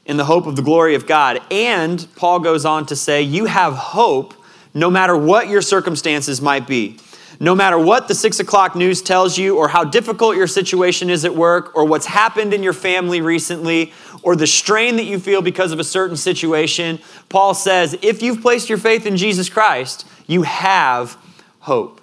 in 0.07 0.17
the 0.17 0.25
hope 0.25 0.47
of 0.47 0.55
the 0.55 0.63
glory 0.63 0.95
of 0.95 1.09
God. 1.09 1.43
And 1.51 2.07
Paul 2.15 2.39
goes 2.39 2.65
on 2.65 2.87
to 2.87 2.95
say, 2.95 3.21
you 3.21 3.47
have 3.47 3.75
hope 3.75 4.33
no 4.75 4.89
matter 4.89 5.17
what 5.17 5.49
your 5.49 5.61
circumstances 5.61 6.41
might 6.41 6.69
be. 6.69 7.01
No 7.41 7.57
matter 7.57 7.77
what 7.77 8.07
the 8.07 8.15
six 8.15 8.39
o'clock 8.39 8.77
news 8.77 9.03
tells 9.03 9.37
you, 9.37 9.57
or 9.57 9.67
how 9.67 9.83
difficult 9.83 10.37
your 10.37 10.47
situation 10.47 11.11
is 11.11 11.25
at 11.25 11.35
work, 11.35 11.75
or 11.75 11.85
what's 11.85 12.07
happened 12.07 12.55
in 12.55 12.63
your 12.63 12.73
family 12.73 13.21
recently, 13.21 13.93
or 14.23 14.37
the 14.37 14.47
strain 14.47 14.95
that 14.97 15.05
you 15.05 15.19
feel 15.19 15.43
because 15.43 15.73
of 15.73 15.81
a 15.81 15.85
certain 15.85 16.17
situation, 16.17 17.01
Paul 17.29 17.55
says, 17.55 17.99
if 18.03 18.23
you've 18.23 18.41
placed 18.41 18.69
your 18.69 18.79
faith 18.79 19.05
in 19.05 19.17
Jesus 19.17 19.49
Christ, 19.49 20.07
you 20.29 20.43
have 20.43 21.17
hope. 21.59 21.98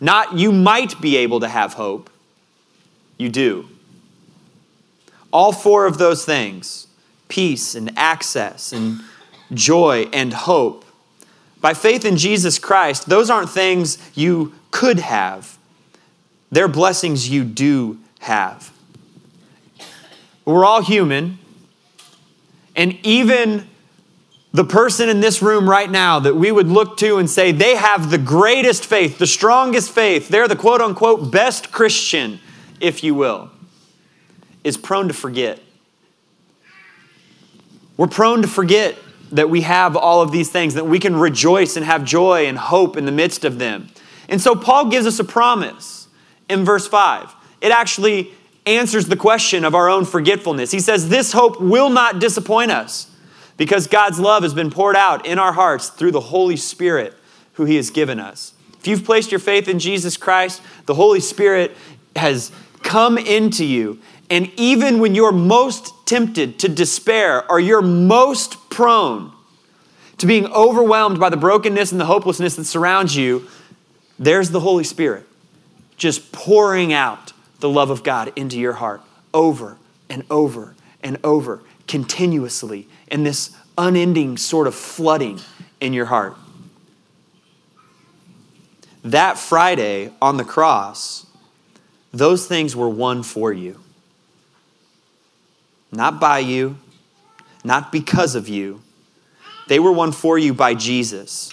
Not 0.00 0.34
you 0.34 0.52
might 0.52 1.00
be 1.00 1.16
able 1.16 1.40
to 1.40 1.48
have 1.48 1.74
hope, 1.74 2.10
you 3.16 3.28
do. 3.28 3.68
All 5.32 5.52
four 5.52 5.86
of 5.86 5.98
those 5.98 6.24
things 6.24 6.86
peace 7.28 7.74
and 7.74 7.92
access 7.96 8.72
and 8.72 9.00
joy 9.52 10.08
and 10.12 10.32
hope. 10.32 10.84
By 11.60 11.74
faith 11.74 12.04
in 12.04 12.16
Jesus 12.16 12.58
Christ, 12.58 13.08
those 13.08 13.28
aren't 13.28 13.50
things 13.50 13.98
you 14.14 14.54
could 14.70 14.98
have, 14.98 15.58
they're 16.50 16.68
blessings 16.68 17.28
you 17.28 17.44
do 17.44 17.98
have. 18.20 18.72
We're 20.44 20.64
all 20.64 20.82
human, 20.82 21.38
and 22.74 22.98
even 23.02 23.68
the 24.58 24.64
person 24.64 25.08
in 25.08 25.20
this 25.20 25.40
room 25.40 25.70
right 25.70 25.88
now 25.88 26.18
that 26.18 26.34
we 26.34 26.50
would 26.50 26.66
look 26.66 26.96
to 26.96 27.18
and 27.18 27.30
say 27.30 27.52
they 27.52 27.76
have 27.76 28.10
the 28.10 28.18
greatest 28.18 28.84
faith, 28.84 29.16
the 29.16 29.26
strongest 29.26 29.92
faith, 29.92 30.28
they're 30.28 30.48
the 30.48 30.56
quote 30.56 30.80
unquote 30.80 31.30
best 31.30 31.70
Christian, 31.70 32.40
if 32.80 33.04
you 33.04 33.14
will, 33.14 33.52
is 34.64 34.76
prone 34.76 35.06
to 35.06 35.14
forget. 35.14 35.60
We're 37.96 38.08
prone 38.08 38.42
to 38.42 38.48
forget 38.48 38.98
that 39.30 39.48
we 39.48 39.60
have 39.60 39.96
all 39.96 40.22
of 40.22 40.32
these 40.32 40.50
things, 40.50 40.74
that 40.74 40.86
we 40.86 40.98
can 40.98 41.14
rejoice 41.14 41.76
and 41.76 41.86
have 41.86 42.04
joy 42.04 42.46
and 42.46 42.58
hope 42.58 42.96
in 42.96 43.06
the 43.06 43.12
midst 43.12 43.44
of 43.44 43.60
them. 43.60 43.86
And 44.28 44.40
so 44.40 44.56
Paul 44.56 44.90
gives 44.90 45.06
us 45.06 45.20
a 45.20 45.24
promise 45.24 46.08
in 46.50 46.64
verse 46.64 46.88
5. 46.88 47.32
It 47.60 47.70
actually 47.70 48.32
answers 48.66 49.06
the 49.06 49.14
question 49.14 49.64
of 49.64 49.76
our 49.76 49.88
own 49.88 50.04
forgetfulness. 50.04 50.72
He 50.72 50.80
says, 50.80 51.10
This 51.10 51.30
hope 51.30 51.60
will 51.60 51.90
not 51.90 52.18
disappoint 52.18 52.72
us 52.72 53.08
because 53.58 53.86
God's 53.86 54.18
love 54.18 54.44
has 54.44 54.54
been 54.54 54.70
poured 54.70 54.96
out 54.96 55.26
in 55.26 55.38
our 55.38 55.52
hearts 55.52 55.90
through 55.90 56.12
the 56.12 56.20
Holy 56.20 56.56
Spirit 56.56 57.14
who 57.54 57.66
He 57.66 57.76
has 57.76 57.90
given 57.90 58.18
us. 58.18 58.54
If 58.80 58.86
you've 58.86 59.04
placed 59.04 59.30
your 59.30 59.40
faith 59.40 59.68
in 59.68 59.78
Jesus 59.78 60.16
Christ, 60.16 60.62
the 60.86 60.94
Holy 60.94 61.20
Spirit 61.20 61.76
has 62.16 62.50
come 62.82 63.18
into 63.18 63.64
you. 63.64 63.98
And 64.30 64.50
even 64.56 65.00
when 65.00 65.14
you're 65.14 65.32
most 65.32 65.92
tempted 66.06 66.58
to 66.60 66.68
despair 66.68 67.50
or 67.50 67.58
you're 67.58 67.82
most 67.82 68.70
prone 68.70 69.32
to 70.18 70.26
being 70.26 70.46
overwhelmed 70.46 71.18
by 71.18 71.28
the 71.28 71.36
brokenness 71.36 71.92
and 71.92 72.00
the 72.00 72.06
hopelessness 72.06 72.56
that 72.56 72.64
surrounds 72.64 73.16
you, 73.16 73.46
there's 74.18 74.50
the 74.50 74.60
Holy 74.60 74.84
Spirit 74.84 75.26
just 75.96 76.30
pouring 76.30 76.92
out 76.92 77.32
the 77.58 77.68
love 77.68 77.90
of 77.90 78.04
God 78.04 78.32
into 78.36 78.58
your 78.58 78.74
heart 78.74 79.00
over 79.34 79.76
and 80.08 80.24
over 80.30 80.74
and 81.02 81.18
over, 81.24 81.60
continuously, 81.86 82.88
in 83.10 83.24
this 83.24 83.50
unending 83.76 84.36
sort 84.36 84.66
of 84.66 84.74
flooding 84.74 85.40
in 85.80 85.92
your 85.92 86.06
heart. 86.06 86.36
That 89.04 89.38
Friday 89.38 90.10
on 90.20 90.36
the 90.36 90.44
cross, 90.44 91.26
those 92.12 92.46
things 92.46 92.74
were 92.74 92.88
won 92.88 93.22
for 93.22 93.52
you. 93.52 93.80
Not 95.92 96.20
by 96.20 96.40
you, 96.40 96.76
not 97.64 97.92
because 97.92 98.34
of 98.34 98.48
you. 98.48 98.82
They 99.68 99.78
were 99.78 99.92
won 99.92 100.12
for 100.12 100.38
you 100.38 100.52
by 100.52 100.74
Jesus 100.74 101.52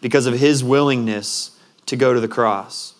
because 0.00 0.26
of 0.26 0.38
his 0.38 0.62
willingness 0.62 1.58
to 1.86 1.96
go 1.96 2.14
to 2.14 2.20
the 2.20 2.28
cross. 2.28 2.94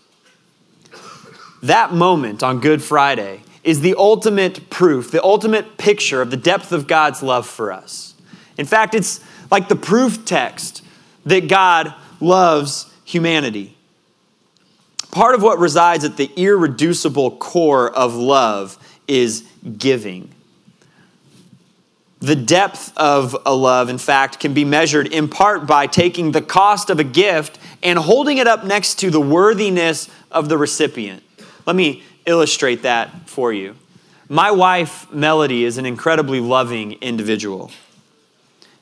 That 1.62 1.92
moment 1.92 2.42
on 2.42 2.60
Good 2.60 2.82
Friday 2.82 3.43
is 3.64 3.80
the 3.80 3.94
ultimate 3.96 4.70
proof, 4.70 5.10
the 5.10 5.22
ultimate 5.24 5.78
picture 5.78 6.20
of 6.22 6.30
the 6.30 6.36
depth 6.36 6.70
of 6.70 6.86
God's 6.86 7.22
love 7.22 7.46
for 7.46 7.72
us. 7.72 8.14
In 8.58 8.66
fact, 8.66 8.94
it's 8.94 9.20
like 9.50 9.68
the 9.68 9.76
proof 9.76 10.24
text 10.24 10.84
that 11.24 11.48
God 11.48 11.94
loves 12.20 12.92
humanity. 13.04 13.76
Part 15.10 15.34
of 15.34 15.42
what 15.42 15.58
resides 15.58 16.04
at 16.04 16.16
the 16.16 16.30
irreducible 16.36 17.36
core 17.38 17.90
of 17.90 18.14
love 18.14 18.76
is 19.08 19.44
giving. 19.78 20.30
The 22.20 22.36
depth 22.36 22.96
of 22.96 23.36
a 23.44 23.54
love, 23.54 23.88
in 23.88 23.98
fact, 23.98 24.40
can 24.40 24.54
be 24.54 24.64
measured 24.64 25.06
in 25.08 25.28
part 25.28 25.66
by 25.66 25.86
taking 25.86 26.32
the 26.32 26.42
cost 26.42 26.90
of 26.90 26.98
a 26.98 27.04
gift 27.04 27.58
and 27.82 27.98
holding 27.98 28.38
it 28.38 28.46
up 28.46 28.64
next 28.64 28.98
to 29.00 29.10
the 29.10 29.20
worthiness 29.20 30.08
of 30.30 30.48
the 30.48 30.56
recipient. 30.56 31.22
Let 31.66 31.76
me 31.76 32.02
illustrate 32.26 32.82
that 32.82 33.28
for 33.28 33.52
you. 33.52 33.76
My 34.28 34.50
wife, 34.50 35.10
Melody, 35.12 35.64
is 35.64 35.78
an 35.78 35.86
incredibly 35.86 36.40
loving 36.40 36.92
individual. 36.94 37.70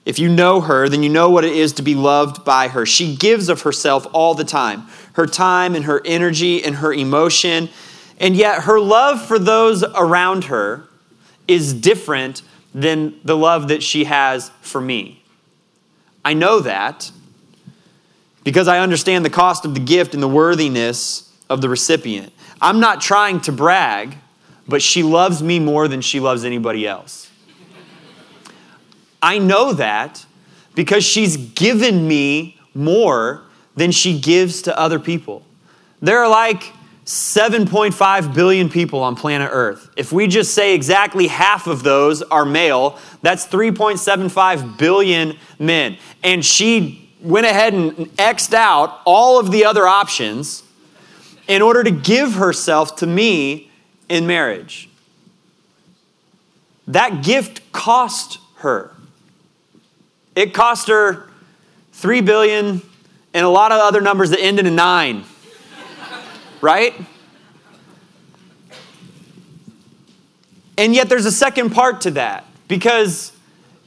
If 0.05 0.19
you 0.19 0.29
know 0.29 0.61
her, 0.61 0.89
then 0.89 1.03
you 1.03 1.09
know 1.09 1.31
what 1.31 1.45
it 1.45 1.53
is 1.53 1.75
to 1.75 1.83
be 1.83 1.95
loved 1.95 2.45
by 2.45 2.69
her. 2.69 2.85
She 2.87 3.15
gives 3.15 3.49
of 3.49 3.63
herself 3.63 4.07
all 4.13 4.35
the 4.35 4.45
time 4.45 4.89
her 5.15 5.27
time 5.27 5.75
and 5.75 5.85
her 5.85 6.01
energy 6.07 6.65
and 6.65 6.77
her 6.77 6.93
emotion. 6.93 7.69
And 8.19 8.35
yet, 8.35 8.63
her 8.63 8.81
love 8.81 9.25
for 9.25 9.39
those 9.39 9.85
around 9.85 10.45
her 10.45 10.89
is 11.47 11.75
different 11.75 12.43
than 12.75 13.21
the 13.25 13.37
love 13.37 13.69
that 13.69 13.83
she 13.83 14.05
has 14.05 14.51
for 14.63 14.81
me. 14.81 15.23
I 16.25 16.35
know 16.35 16.61
that 16.61 17.11
because 18.45 18.69
I 18.69 18.79
understand 18.79 19.25
the 19.25 19.31
cost 19.31 19.65
of 19.65 19.75
the 19.75 19.81
gift 19.81 20.15
and 20.15 20.23
the 20.23 20.29
worthiness 20.29 21.32
of 21.53 21.61
the 21.61 21.69
recipient. 21.69 22.33
I'm 22.61 22.81
not 22.81 23.01
trying 23.01 23.41
to 23.43 23.53
brag, 23.53 24.17
but 24.67 24.81
she 24.81 25.03
loves 25.03 25.43
me 25.43 25.59
more 25.59 25.87
than 25.87 26.01
she 26.01 26.19
loves 26.19 26.45
anybody 26.45 26.87
else. 26.87 27.31
I 29.21 29.39
know 29.39 29.73
that 29.75 30.25
because 30.75 31.05
she's 31.05 31.37
given 31.37 32.09
me 32.09 32.59
more 32.75 33.43
than 33.77 33.91
she 33.91 34.19
gives 34.19 34.63
to 34.63 34.79
other 34.79 34.99
people. 34.99 35.45
There 36.01 36.19
are 36.19 36.29
like 36.29 36.73
7.5 37.05 38.35
billion 38.35 38.69
people 38.69 39.01
on 39.01 39.15
planet 39.15 39.51
Earth. 39.53 39.91
If 39.97 40.11
we 40.11 40.27
just 40.27 40.55
say 40.55 40.75
exactly 40.75 41.27
half 41.27 41.67
of 41.67 41.83
those 41.83 42.23
are 42.23 42.45
male, 42.45 42.99
that's 43.21 43.47
3.75 43.47 44.79
billion 44.79 45.37
men. 45.59 45.99
And 46.23 46.45
she 46.45 47.11
went 47.21 47.47
ahead 47.47 47.75
and 47.75 48.11
X'd 48.19 48.55
out 48.55 49.01
all 49.05 49.39
of 49.39 49.51
the 49.51 49.65
other 49.65 49.87
options 49.87 50.63
in 51.53 51.61
order 51.61 51.85
to 51.85 51.91
give 51.91 52.33
herself 52.35 52.97
to 52.97 53.07
me 53.07 53.71
in 54.09 54.27
marriage. 54.27 54.89
That 56.89 57.23
gift 57.23 57.73
cost 57.73 58.39
her. 58.57 58.91
It 60.35 60.55
cost 60.55 60.89
her 60.89 61.29
3 61.93 62.23
billion 62.23 62.81
and 63.35 63.45
a 63.45 63.51
lot 63.51 63.71
of 63.71 63.81
other 63.81 64.01
numbers 64.01 64.31
that 64.31 64.41
end 64.41 64.61
in 64.61 64.67
a 64.67 64.71
9 64.71 65.25
right? 66.63 66.95
And 70.79 70.95
yet 70.95 71.11
there's 71.11 71.27
a 71.27 71.33
second 71.33 71.71
part 71.71 72.01
to 72.03 72.13
that 72.13 72.47
because 72.67 73.33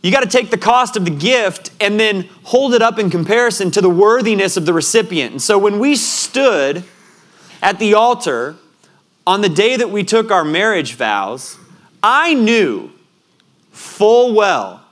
you 0.04 0.12
got 0.12 0.22
to 0.22 0.30
take 0.30 0.52
the 0.52 0.58
cost 0.58 0.96
of 0.98 1.06
the 1.06 1.12
gift 1.12 1.72
and 1.82 2.00
then 2.00 2.30
hold 2.44 2.76
it 2.76 2.84
up 2.84 3.00
in 3.00 3.10
comparison 3.10 3.72
to 3.72 3.82
the 3.82 3.90
worthiness 3.90 4.56
of 4.56 4.68
the 4.68 4.74
recipient. 4.74 5.32
And 5.32 5.42
so 5.42 5.58
when 5.58 5.80
we 5.80 5.96
stood 5.96 6.84
at 7.62 7.80
the 7.80 7.94
altar 7.94 8.56
on 9.28 9.42
the 9.42 9.50
day 9.50 9.76
that 9.76 9.90
we 9.90 10.04
took 10.04 10.32
our 10.32 10.46
marriage 10.46 10.94
vows, 10.94 11.58
I 12.04 12.34
knew 12.34 12.92
full 13.72 14.34
well 14.34 14.86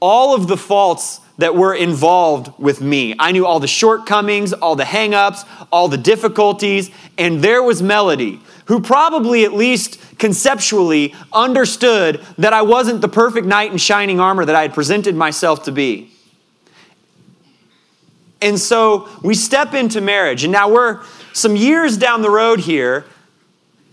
all 0.00 0.34
of 0.34 0.48
the 0.48 0.56
faults 0.56 1.20
that 1.38 1.54
were 1.54 1.74
involved 1.74 2.52
with 2.58 2.80
me. 2.80 3.14
I 3.18 3.32
knew 3.32 3.46
all 3.46 3.60
the 3.60 3.68
shortcomings, 3.68 4.52
all 4.52 4.74
the 4.74 4.84
hangups, 4.84 5.46
all 5.70 5.88
the 5.88 5.98
difficulties, 5.98 6.90
and 7.16 7.42
there 7.42 7.62
was 7.62 7.80
Melody, 7.80 8.40
who 8.66 8.80
probably 8.80 9.44
at 9.44 9.52
least 9.52 10.00
conceptually 10.18 11.14
understood 11.32 12.24
that 12.38 12.52
I 12.52 12.62
wasn't 12.62 13.00
the 13.00 13.08
perfect 13.08 13.46
knight 13.46 13.70
in 13.70 13.78
shining 13.78 14.18
armor 14.18 14.44
that 14.44 14.56
I 14.56 14.62
had 14.62 14.74
presented 14.74 15.14
myself 15.14 15.64
to 15.64 15.72
be. 15.72 16.10
And 18.40 18.58
so 18.58 19.08
we 19.22 19.34
step 19.34 19.74
into 19.74 20.00
marriage, 20.00 20.42
and 20.44 20.52
now 20.52 20.68
we're 20.68 21.02
some 21.38 21.56
years 21.56 21.96
down 21.96 22.22
the 22.22 22.30
road 22.30 22.60
here, 22.60 23.04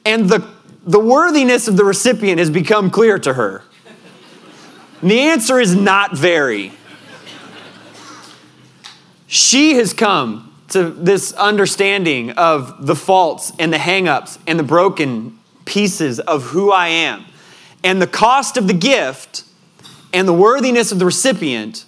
and 0.04 0.30
the, 0.30 0.48
the 0.86 1.00
worthiness 1.00 1.68
of 1.68 1.78
the 1.78 1.86
recipient 1.86 2.40
has 2.40 2.50
become 2.50 2.90
clear 2.90 3.20
to 3.20 3.34
her. 3.34 3.64
And 5.02 5.12
the 5.12 5.20
answer 5.20 5.60
is 5.60 5.76
not 5.76 6.18
very. 6.18 6.74
she 9.28 9.76
has 9.76 9.94
come 9.94 10.54
to 10.70 10.90
this 10.90 11.32
understanding 11.34 12.32
of 12.32 12.86
the 12.86 12.96
faults 12.96 13.54
and 13.60 13.72
the 13.72 13.78
hangups 13.78 14.40
and 14.48 14.58
the 14.58 14.64
broken 14.64 15.38
pieces 15.66 16.20
of 16.20 16.44
who 16.46 16.72
I 16.72 16.88
am. 16.88 17.26
And 17.84 18.02
the 18.02 18.08
cost 18.08 18.58
of 18.58 18.68
the 18.68 18.74
gift 18.74 19.44
and 20.12 20.28
the 20.28 20.34
worthiness 20.34 20.92
of 20.92 20.98
the 20.98 21.06
recipient 21.06 21.86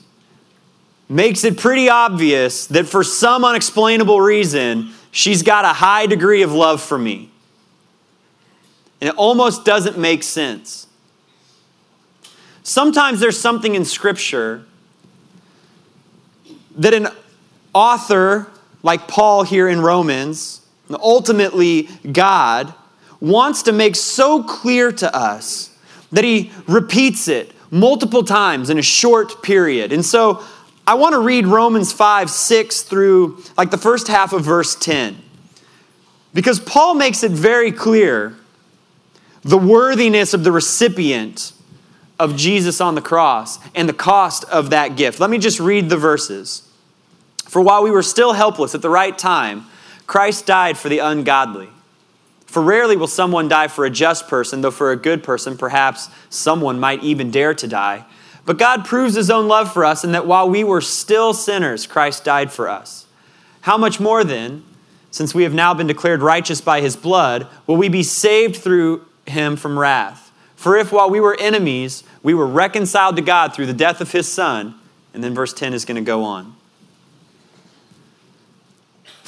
makes 1.09 1.43
it 1.43 1.57
pretty 1.57 1.89
obvious 1.89 2.67
that 2.67 2.85
for 2.85 3.03
some 3.03 3.43
unexplainable 3.43 4.21
reason, 4.21 4.93
she's 5.17 5.41
got 5.41 5.65
a 5.65 5.73
high 5.73 6.05
degree 6.05 6.43
of 6.43 6.53
love 6.53 6.79
for 6.79 6.97
me. 6.97 7.31
And 9.01 9.09
it 9.09 9.15
almost 9.15 9.65
doesn't 9.65 9.97
make 9.97 10.21
sense. 10.21 10.85
Sometimes 12.61 13.19
there's 13.19 13.39
something 13.39 13.73
in 13.73 13.83
Scripture 13.83 14.63
that 16.75 16.93
an 16.93 17.07
author 17.73 18.47
like 18.83 19.07
Paul 19.07 19.41
here 19.41 19.67
in 19.67 19.81
Romans, 19.81 20.61
and 20.87 20.97
ultimately 21.01 21.89
God, 22.11 22.73
wants 23.19 23.63
to 23.63 23.71
make 23.71 23.95
so 23.95 24.43
clear 24.43 24.91
to 24.91 25.15
us 25.15 25.75
that 26.11 26.23
he 26.23 26.51
repeats 26.67 27.27
it 27.27 27.53
multiple 27.71 28.23
times 28.23 28.69
in 28.69 28.77
a 28.77 28.83
short 28.83 29.41
period. 29.41 29.91
And 29.91 30.05
so 30.05 30.43
I 30.87 30.93
want 30.93 31.13
to 31.13 31.19
read 31.19 31.45
Romans 31.45 31.91
5 31.91 32.29
6 32.29 32.81
through 32.83 33.43
like 33.57 33.71
the 33.71 33.77
first 33.77 34.07
half 34.07 34.31
of 34.31 34.45
verse 34.45 34.73
10. 34.73 35.21
Because 36.33 36.61
Paul 36.61 36.95
makes 36.95 37.23
it 37.23 37.31
very 37.31 37.73
clear 37.73 38.37
the 39.41 39.57
worthiness 39.57 40.33
of 40.33 40.45
the 40.45 40.51
recipient 40.51 41.51
of 42.19 42.37
Jesus 42.37 42.79
on 42.79 42.95
the 42.95 43.01
cross 43.01 43.59
and 43.75 43.87
the 43.87 43.93
cost 43.93 44.45
of 44.45 44.69
that 44.69 44.95
gift. 44.95 45.19
Let 45.19 45.29
me 45.29 45.37
just 45.37 45.59
read 45.59 45.89
the 45.89 45.97
verses. 45.97 46.63
For 47.45 47.61
while 47.61 47.83
we 47.83 47.91
were 47.91 48.03
still 48.03 48.33
helpless 48.33 48.73
at 48.73 48.81
the 48.81 48.89
right 48.89 49.17
time, 49.17 49.65
Christ 50.05 50.45
died 50.45 50.77
for 50.77 50.87
the 50.87 50.99
ungodly. 50.99 51.69
For 52.45 52.61
rarely 52.61 52.95
will 52.95 53.07
someone 53.07 53.49
die 53.49 53.67
for 53.67 53.85
a 53.85 53.89
just 53.89 54.27
person, 54.29 54.61
though 54.61 54.71
for 54.71 54.91
a 54.91 54.95
good 54.95 55.21
person, 55.21 55.57
perhaps 55.57 56.09
someone 56.29 56.79
might 56.79 57.03
even 57.03 57.29
dare 57.29 57.53
to 57.53 57.67
die. 57.67 58.05
But 58.47 58.57
God 58.57 58.85
proves 58.85 59.13
his 59.13 59.29
own 59.29 59.47
love 59.47 59.71
for 59.73 59.85
us 59.85 60.03
in 60.05 60.13
that 60.13 60.25
while 60.25 60.49
we 60.49 60.63
were 60.63 60.81
still 60.81 61.33
sinners, 61.33 61.85
Christ 61.85 62.23
died 62.23 62.51
for 62.51 62.69
us. 62.69 63.05
How 63.61 63.77
much 63.77 63.99
more 63.99 64.23
then, 64.23 64.63
since 65.11 65.35
we 65.35 65.43
have 65.43 65.53
now 65.53 65.73
been 65.73 65.85
declared 65.85 66.21
righteous 66.21 66.61
by 66.61 66.79
his 66.79 66.95
blood, 66.95 67.47
will 67.67 67.75
we 67.75 67.89
be 67.89 68.03
saved 68.03 68.55
through 68.55 69.05
him 69.25 69.57
from 69.57 69.77
wrath? 69.77 70.31
For 70.55 70.77
if 70.77 70.93
while 70.93 71.09
we 71.09 71.19
were 71.19 71.35
enemies, 71.39 72.05
we 72.23 72.33
were 72.33 72.47
reconciled 72.47 73.17
to 73.17 73.21
God 73.21 73.53
through 73.53 73.65
the 73.65 73.73
death 73.73 73.99
of 73.99 74.13
his 74.13 74.31
son, 74.31 74.75
and 75.13 75.21
then 75.21 75.35
verse 75.35 75.53
10 75.53 75.73
is 75.73 75.83
going 75.83 75.97
to 75.97 76.01
go 76.01 76.23
on 76.23 76.55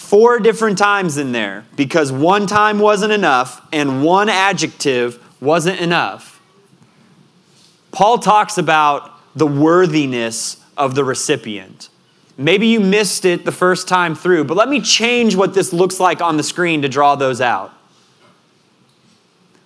four 0.09 0.39
different 0.39 0.75
times 0.75 1.17
in 1.17 1.33
there 1.33 1.63
because 1.75 2.11
one 2.11 2.47
time 2.47 2.79
wasn't 2.79 3.13
enough 3.13 3.61
and 3.71 4.03
one 4.03 4.27
adjective 4.27 5.23
wasn't 5.39 5.79
enough. 5.79 6.38
Paul 7.91 8.19
talks 8.19 8.57
about 8.57 9.11
the 9.35 9.47
worthiness 9.47 10.63
of 10.77 10.95
the 10.95 11.03
recipient. 11.03 11.89
Maybe 12.37 12.67
you 12.67 12.79
missed 12.79 13.25
it 13.25 13.45
the 13.45 13.51
first 13.51 13.87
time 13.87 14.15
through, 14.15 14.45
but 14.45 14.55
let 14.55 14.69
me 14.69 14.79
change 14.79 15.35
what 15.35 15.53
this 15.53 15.73
looks 15.73 15.99
like 15.99 16.21
on 16.21 16.37
the 16.37 16.43
screen 16.43 16.81
to 16.83 16.89
draw 16.89 17.15
those 17.15 17.41
out. 17.41 17.73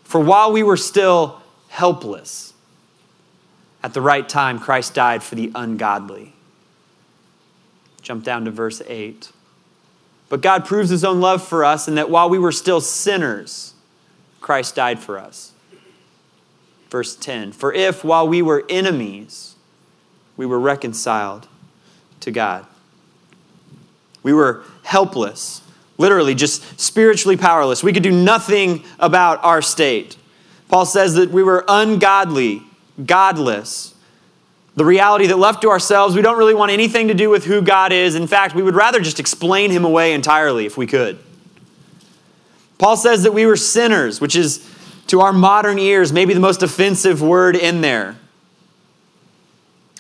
For 0.03 0.19
while 0.19 0.51
we 0.51 0.63
were 0.63 0.77
still 0.77 1.41
helpless, 1.69 2.53
at 3.83 3.93
the 3.93 4.01
right 4.01 4.27
time, 4.27 4.59
Christ 4.59 4.93
died 4.93 5.23
for 5.23 5.35
the 5.35 5.51
ungodly. 5.53 6.33
Jump 8.01 8.23
down 8.23 8.45
to 8.45 8.51
verse 8.51 8.81
8. 8.87 9.31
But 10.29 10.41
God 10.41 10.65
proves 10.65 10.89
his 10.89 11.03
own 11.03 11.21
love 11.21 11.45
for 11.45 11.63
us 11.63 11.87
in 11.87 11.95
that 11.95 12.09
while 12.09 12.29
we 12.29 12.39
were 12.39 12.51
still 12.51 12.81
sinners, 12.81 13.73
Christ 14.41 14.75
died 14.75 14.99
for 14.99 15.17
us. 15.17 15.52
Verse 16.93 17.15
10 17.15 17.53
For 17.53 17.73
if 17.73 18.03
while 18.03 18.27
we 18.27 18.43
were 18.43 18.63
enemies, 18.69 19.55
we 20.37 20.45
were 20.45 20.59
reconciled 20.59 21.47
to 22.19 22.29
God, 22.29 22.67
we 24.21 24.31
were 24.31 24.63
helpless, 24.83 25.63
literally 25.97 26.35
just 26.35 26.79
spiritually 26.79 27.35
powerless. 27.35 27.81
We 27.81 27.93
could 27.93 28.03
do 28.03 28.11
nothing 28.11 28.83
about 28.99 29.43
our 29.43 29.59
state. 29.59 30.17
Paul 30.67 30.85
says 30.85 31.15
that 31.15 31.31
we 31.31 31.41
were 31.41 31.65
ungodly, 31.67 32.61
godless. 33.03 33.95
The 34.75 34.85
reality 34.85 35.25
that 35.25 35.39
left 35.39 35.63
to 35.63 35.71
ourselves, 35.71 36.15
we 36.15 36.21
don't 36.21 36.37
really 36.37 36.53
want 36.53 36.71
anything 36.71 37.07
to 37.07 37.15
do 37.15 37.27
with 37.27 37.43
who 37.43 37.63
God 37.63 37.91
is. 37.91 38.13
In 38.13 38.27
fact, 38.27 38.53
we 38.53 38.61
would 38.61 38.75
rather 38.75 38.99
just 38.99 39.19
explain 39.19 39.71
him 39.71 39.83
away 39.83 40.13
entirely 40.13 40.67
if 40.67 40.77
we 40.77 40.85
could. 40.85 41.17
Paul 42.77 42.97
says 42.97 43.23
that 43.23 43.33
we 43.33 43.47
were 43.47 43.57
sinners, 43.57 44.21
which 44.21 44.35
is 44.35 44.69
to 45.13 45.21
our 45.21 45.31
modern 45.31 45.77
ears 45.77 46.11
maybe 46.11 46.33
the 46.33 46.39
most 46.39 46.63
offensive 46.63 47.21
word 47.21 47.55
in 47.55 47.81
there. 47.81 48.15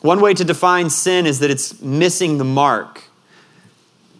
One 0.01 0.19
way 0.19 0.33
to 0.33 0.43
define 0.43 0.89
sin 0.89 1.27
is 1.27 1.37
that 1.37 1.51
it's 1.51 1.79
missing 1.83 2.39
the 2.39 2.43
mark. 2.43 3.03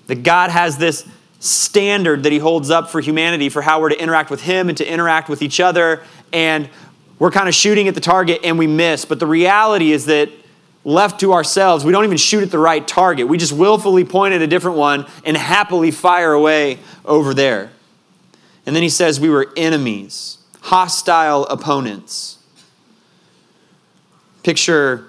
That 0.06 0.22
God 0.22 0.52
has 0.52 0.78
this 0.78 1.04
standard 1.40 2.22
that 2.22 2.32
he 2.32 2.38
holds 2.38 2.70
up 2.70 2.92
for 2.92 3.02
humanity 3.02 3.50
for 3.50 3.64
how 3.64 3.82
we're 3.82 3.90
to 3.90 4.00
interact 4.00 4.30
with 4.30 4.44
him 4.44 4.70
and 4.70 4.78
to 4.78 4.88
interact 4.88 5.30
with 5.30 5.42
each 5.42 5.60
other 5.60 6.04
and 6.32 6.70
we're 7.18 7.32
kind 7.32 7.50
of 7.50 7.56
shooting 7.56 7.88
at 7.88 7.96
the 7.96 8.02
target 8.02 8.42
and 8.44 8.60
we 8.60 8.68
miss. 8.68 9.04
But 9.04 9.20
the 9.20 9.26
reality 9.26 9.94
is 9.94 10.06
that 10.06 10.30
left 10.84 11.22
to 11.22 11.34
ourselves, 11.34 11.84
we 11.84 11.92
don't 11.92 12.04
even 12.04 12.18
shoot 12.18 12.44
at 12.44 12.52
the 12.52 12.60
right 12.60 12.88
target. 12.88 13.28
We 13.28 13.40
just 13.40 13.54
willfully 13.54 14.06
point 14.06 14.36
at 14.36 14.44
a 14.44 14.48
different 14.48 14.78
one 14.78 15.08
and 15.26 15.36
happily 15.36 15.90
fire 15.90 16.34
away 16.34 16.78
over 17.04 17.34
there. 17.34 17.72
And 18.68 18.76
then 18.76 18.84
he 18.84 18.90
says 18.90 19.20
we 19.20 19.32
were 19.32 19.52
enemies, 19.58 20.38
hostile 20.64 21.46
opponents. 21.46 22.38
Picture 24.44 25.08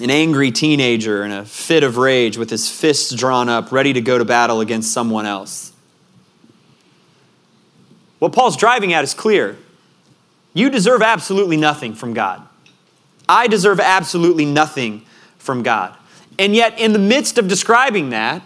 an 0.00 0.10
angry 0.10 0.50
teenager 0.50 1.24
in 1.24 1.32
a 1.32 1.44
fit 1.44 1.82
of 1.82 1.96
rage 1.96 2.36
with 2.36 2.50
his 2.50 2.68
fists 2.68 3.14
drawn 3.14 3.48
up, 3.48 3.72
ready 3.72 3.92
to 3.92 4.00
go 4.00 4.18
to 4.18 4.24
battle 4.24 4.60
against 4.60 4.92
someone 4.92 5.26
else. 5.26 5.72
What 8.18 8.32
Paul's 8.32 8.56
driving 8.56 8.92
at 8.92 9.04
is 9.04 9.14
clear. 9.14 9.56
You 10.54 10.70
deserve 10.70 11.02
absolutely 11.02 11.56
nothing 11.56 11.94
from 11.94 12.12
God. 12.14 12.46
I 13.28 13.46
deserve 13.46 13.80
absolutely 13.80 14.44
nothing 14.44 15.04
from 15.38 15.62
God. 15.62 15.96
And 16.38 16.54
yet, 16.54 16.78
in 16.78 16.92
the 16.92 16.98
midst 16.98 17.38
of 17.38 17.48
describing 17.48 18.10
that, 18.10 18.42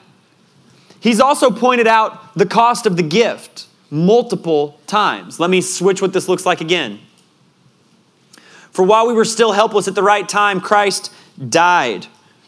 he's 1.01 1.21
also 1.21 1.51
pointed 1.51 1.87
out 1.87 2.35
the 2.35 2.47
cost 2.47 2.87
of 2.87 2.97
the 2.97 3.03
gift 3.03 3.67
multiple 3.91 4.81
times. 4.87 5.39
Let 5.39 5.51
me 5.51 5.61
switch 5.61 6.03
what 6.03 6.13
this 6.13 6.29
looks 6.29 6.47
like 6.47 6.61
again. 6.61 7.01
For 8.71 8.85
while 8.85 9.07
we 9.07 9.15
were 9.15 9.25
still 9.25 9.53
helpless 9.53 9.89
at 9.89 9.95
the 9.95 10.03
right 10.03 10.29
time, 10.29 10.61
Christ 10.61 11.13
died 11.49 12.07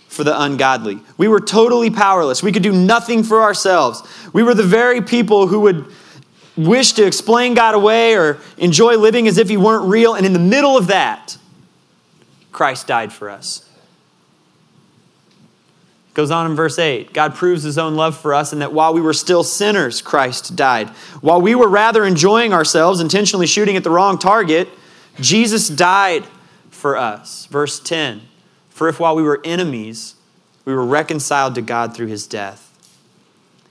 for 0.09 0.25
the 0.25 0.41
ungodly. 0.41 1.01
We 1.17 1.29
were 1.29 1.41
totally 1.41 1.91
powerless. 1.91 2.43
We 2.43 2.53
could 2.53 2.63
do 2.63 2.73
nothing 2.73 3.23
for 3.23 3.43
ourselves. 3.43 4.03
We 4.33 4.43
were 4.43 4.55
the 4.55 4.63
very 4.63 5.01
people 5.01 5.47
who 5.47 5.61
would 5.61 5.87
wish 6.57 6.93
to 6.95 7.07
explain 7.07 7.55
God 7.55 7.75
away 7.75 8.17
or 8.17 8.39
enjoy 8.57 8.97
living 8.97 9.29
as 9.29 9.39
if 9.39 9.49
He 9.49 9.57
weren't 9.57 9.89
real. 9.89 10.15
And 10.15 10.27
in 10.27 10.33
the 10.33 10.39
middle 10.39 10.77
of 10.77 10.89
that, 10.89 11.39
Christ 12.53 12.87
died 12.87 13.13
for 13.13 13.31
us. 13.31 13.68
Goes 16.19 16.33
on 16.33 16.51
in 16.51 16.57
verse 16.57 16.81
8 16.81 17.13
God 17.13 17.37
proves 17.37 17.63
his 17.63 17.79
own 17.79 17.95
love 17.95 18.19
for 18.19 18.35
us 18.35 18.53
in 18.53 18.59
that 18.59 18.73
while 18.73 18.93
we 18.93 19.01
were 19.01 19.13
still 19.13 19.45
sinners, 19.45 20.03
Christ 20.03 20.57
died. 20.57 20.89
While 21.21 21.41
we 21.41 21.55
were 21.55 21.69
rather 21.69 22.05
enjoying 22.05 22.53
ourselves, 22.53 22.99
intentionally 22.99 23.47
shooting 23.47 23.77
at 23.77 23.85
the 23.85 23.93
wrong 23.93 24.19
target, 24.19 24.69
Jesus 25.21 25.69
died 25.69 26.25
for 26.71 26.97
us. 26.97 27.47
Verse 27.47 27.79
10 27.79 28.23
For 28.69 28.89
if 28.89 28.99
while 28.99 29.15
we 29.15 29.23
were 29.23 29.41
enemies, 29.45 30.17
we 30.65 30.75
were 30.75 30.85
reconciled 30.85 31.55
to 31.55 31.63
God 31.63 31.95
through 31.95 32.09
his 32.09 32.27
death. 32.27 32.65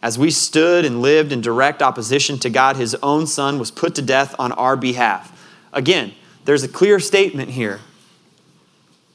As 0.01 0.17
we 0.17 0.31
stood 0.31 0.85
and 0.85 1.01
lived 1.01 1.33
in 1.33 1.41
direct 1.41 1.81
opposition 1.81 2.39
to 2.39 2.49
God, 2.49 2.77
his 2.77 2.95
own 3.03 3.27
son 3.27 3.59
was 3.59 3.71
put 3.71 3.93
to 3.95 4.01
death 4.01 4.33
on 4.39 4.53
our 4.53 4.77
behalf. 4.77 5.37
Again, 5.73 6.13
there's 6.45 6.63
a 6.63 6.69
clear 6.69 7.01
statement 7.01 7.49
here 7.49 7.81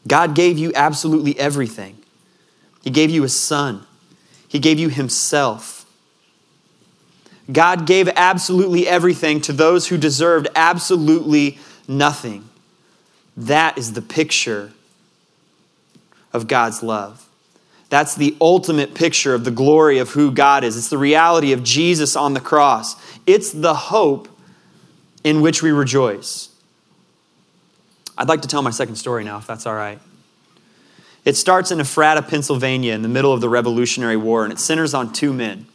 God 0.07 0.35
gave 0.35 0.59
you 0.59 0.71
absolutely 0.75 1.38
everything. 1.38 1.97
He 2.83 2.90
gave 2.90 3.11
you 3.11 3.25
a 3.25 3.29
son, 3.29 3.87
He 4.49 4.59
gave 4.59 4.79
you 4.79 4.88
Himself. 4.88 5.79
God 7.51 7.87
gave 7.87 8.09
absolutely 8.14 8.87
everything 8.87 9.40
to 9.42 9.53
those 9.53 9.88
who 9.88 9.99
deserved 9.99 10.49
absolutely 10.55 11.59
nothing. 11.88 12.49
That 13.37 13.77
is 13.77 13.95
the 13.95 14.03
picture 14.03 14.73
of 16.33 16.47
God's 16.47 16.83
love. 16.83 17.29
That's 17.88 18.14
the 18.14 18.37
ultimate 18.40 18.95
picture 18.95 19.35
of 19.35 19.45
the 19.45 19.51
glory 19.51 19.99
of 19.99 20.11
who 20.11 20.31
God 20.31 20.64
is. 20.64 20.77
It's 20.77 20.88
the 20.88 20.97
reality 20.97 21.53
of 21.53 21.62
Jesus 21.62 22.16
on 22.16 22.33
the 22.33 22.40
cross. 22.40 22.97
It's 23.27 23.51
the 23.53 23.75
hope 23.75 24.29
in 25.25 25.40
which 25.42 25.62
we 25.62 25.73
rejoice. 25.73 26.49
I'd 28.16 28.29
like 28.29 28.42
to 28.42 28.49
tell 28.49 28.62
my 28.62 28.71
second 28.71 28.97
story 28.97 29.25
now, 29.25 29.38
if 29.38 29.47
that's 29.47 29.66
all 29.66 29.75
right. 29.75 29.99
It 31.24 31.37
starts 31.37 31.70
in 31.70 31.80
Ephrata, 31.80 32.22
Pennsylvania, 32.22 32.94
in 32.94 33.02
the 33.02 33.08
middle 33.08 33.32
of 33.32 33.40
the 33.40 33.48
Revolutionary 33.48 34.16
War, 34.16 34.44
and 34.44 34.52
it 34.52 34.58
centers 34.58 34.92
on 34.92 35.12
two 35.12 35.32
men. 35.32 35.66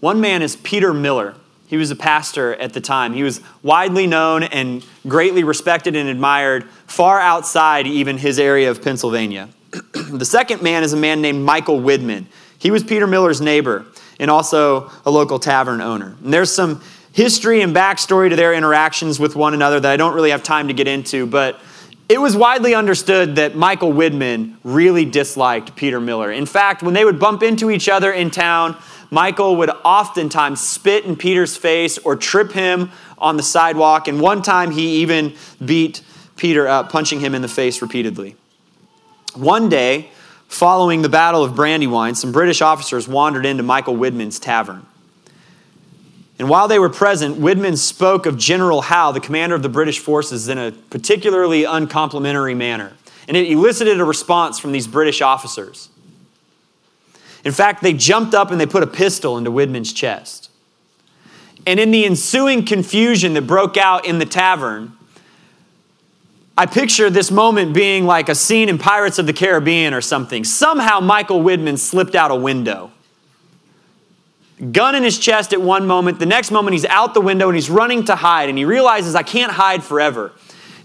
One 0.00 0.20
man 0.20 0.42
is 0.42 0.56
Peter 0.56 0.92
Miller. 0.92 1.34
He 1.66 1.78
was 1.78 1.90
a 1.90 1.96
pastor 1.96 2.54
at 2.56 2.74
the 2.74 2.80
time. 2.82 3.14
He 3.14 3.22
was 3.22 3.40
widely 3.62 4.06
known 4.06 4.42
and 4.42 4.84
greatly 5.08 5.42
respected 5.42 5.96
and 5.96 6.06
admired 6.06 6.64
far 6.86 7.18
outside 7.18 7.86
even 7.86 8.18
his 8.18 8.38
area 8.38 8.70
of 8.70 8.82
Pennsylvania. 8.82 9.48
the 9.92 10.24
second 10.26 10.60
man 10.60 10.82
is 10.82 10.92
a 10.92 10.98
man 10.98 11.22
named 11.22 11.42
Michael 11.42 11.80
Widman. 11.80 12.26
He 12.58 12.70
was 12.70 12.84
Peter 12.84 13.06
Miller's 13.06 13.40
neighbor 13.40 13.86
and 14.20 14.30
also 14.30 14.90
a 15.06 15.10
local 15.10 15.38
tavern 15.38 15.80
owner. 15.80 16.14
And 16.22 16.32
there's 16.32 16.52
some 16.54 16.82
history 17.12 17.62
and 17.62 17.74
backstory 17.74 18.28
to 18.28 18.36
their 18.36 18.52
interactions 18.52 19.18
with 19.18 19.34
one 19.34 19.54
another 19.54 19.80
that 19.80 19.90
I 19.90 19.96
don't 19.96 20.14
really 20.14 20.30
have 20.30 20.42
time 20.42 20.68
to 20.68 20.74
get 20.74 20.88
into, 20.88 21.26
but 21.26 21.58
it 22.08 22.20
was 22.20 22.36
widely 22.36 22.74
understood 22.74 23.36
that 23.36 23.56
Michael 23.56 23.92
Widman 23.92 24.56
really 24.64 25.04
disliked 25.04 25.76
Peter 25.76 26.00
Miller. 26.00 26.30
In 26.30 26.46
fact, 26.46 26.82
when 26.82 26.94
they 26.94 27.04
would 27.04 27.18
bump 27.18 27.42
into 27.42 27.70
each 27.70 27.88
other 27.88 28.12
in 28.12 28.30
town, 28.30 28.76
Michael 29.10 29.56
would 29.56 29.70
oftentimes 29.84 30.60
spit 30.60 31.04
in 31.04 31.16
Peter's 31.16 31.56
face 31.56 31.98
or 31.98 32.16
trip 32.16 32.52
him 32.52 32.90
on 33.18 33.36
the 33.36 33.42
sidewalk. 33.42 34.08
And 34.08 34.20
one 34.20 34.42
time 34.42 34.70
he 34.70 35.02
even 35.02 35.34
beat 35.64 36.02
Peter 36.36 36.66
up, 36.66 36.90
punching 36.90 37.20
him 37.20 37.34
in 37.34 37.42
the 37.42 37.48
face 37.48 37.82
repeatedly. 37.82 38.36
One 39.34 39.68
day, 39.68 40.10
following 40.48 41.02
the 41.02 41.08
Battle 41.08 41.44
of 41.44 41.54
Brandywine, 41.54 42.14
some 42.14 42.32
British 42.32 42.60
officers 42.60 43.06
wandered 43.06 43.46
into 43.46 43.62
Michael 43.62 43.96
Widman's 43.96 44.38
tavern. 44.38 44.86
And 46.42 46.48
while 46.48 46.66
they 46.66 46.80
were 46.80 46.88
present, 46.88 47.38
Widman 47.38 47.78
spoke 47.78 48.26
of 48.26 48.36
General 48.36 48.80
Howe, 48.80 49.12
the 49.12 49.20
commander 49.20 49.54
of 49.54 49.62
the 49.62 49.68
British 49.68 50.00
forces, 50.00 50.48
in 50.48 50.58
a 50.58 50.72
particularly 50.72 51.62
uncomplimentary 51.62 52.56
manner. 52.56 52.94
And 53.28 53.36
it 53.36 53.48
elicited 53.48 54.00
a 54.00 54.04
response 54.04 54.58
from 54.58 54.72
these 54.72 54.88
British 54.88 55.22
officers. 55.22 55.88
In 57.44 57.52
fact, 57.52 57.80
they 57.80 57.92
jumped 57.92 58.34
up 58.34 58.50
and 58.50 58.60
they 58.60 58.66
put 58.66 58.82
a 58.82 58.88
pistol 58.88 59.38
into 59.38 59.52
Widman's 59.52 59.92
chest. 59.92 60.50
And 61.64 61.78
in 61.78 61.92
the 61.92 62.04
ensuing 62.04 62.64
confusion 62.64 63.34
that 63.34 63.42
broke 63.42 63.76
out 63.76 64.04
in 64.04 64.18
the 64.18 64.26
tavern, 64.26 64.94
I 66.58 66.66
picture 66.66 67.08
this 67.08 67.30
moment 67.30 67.72
being 67.72 68.04
like 68.04 68.28
a 68.28 68.34
scene 68.34 68.68
in 68.68 68.78
Pirates 68.78 69.20
of 69.20 69.26
the 69.28 69.32
Caribbean 69.32 69.94
or 69.94 70.00
something. 70.00 70.42
Somehow 70.42 70.98
Michael 70.98 71.40
Widman 71.40 71.78
slipped 71.78 72.16
out 72.16 72.32
a 72.32 72.36
window. 72.36 72.90
Gun 74.70 74.94
in 74.94 75.02
his 75.02 75.18
chest 75.18 75.52
at 75.52 75.60
one 75.60 75.86
moment, 75.86 76.20
the 76.20 76.26
next 76.26 76.50
moment 76.52 76.74
he's 76.74 76.84
out 76.84 77.14
the 77.14 77.20
window 77.20 77.48
and 77.48 77.56
he's 77.56 77.70
running 77.70 78.04
to 78.04 78.14
hide, 78.14 78.48
and 78.48 78.56
he 78.56 78.64
realizes, 78.64 79.14
I 79.14 79.24
can't 79.24 79.52
hide 79.52 79.82
forever. 79.82 80.32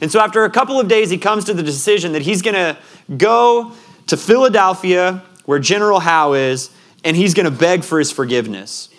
And 0.02 0.12
so, 0.12 0.20
after 0.20 0.44
a 0.46 0.50
couple 0.50 0.80
of 0.80 0.88
days, 0.88 1.10
he 1.10 1.18
comes 1.18 1.46
to 1.46 1.54
the 1.54 1.63
decision 1.63 2.13
that 2.13 2.24
he's 2.24 2.42
going 2.42 2.56
to 2.56 2.78
go 3.18 3.74
to 4.08 4.18
Philadelphia 4.18 5.24
where 5.48 5.60
General 5.60 6.00
Howe 6.00 6.34
is, 6.34 6.70
and 7.06 7.16
he's 7.16 7.34
going 7.34 7.46
to 7.46 7.58
beg 7.58 7.84
for 7.84 8.00
his 8.00 8.12
forgiveness. 8.12 8.90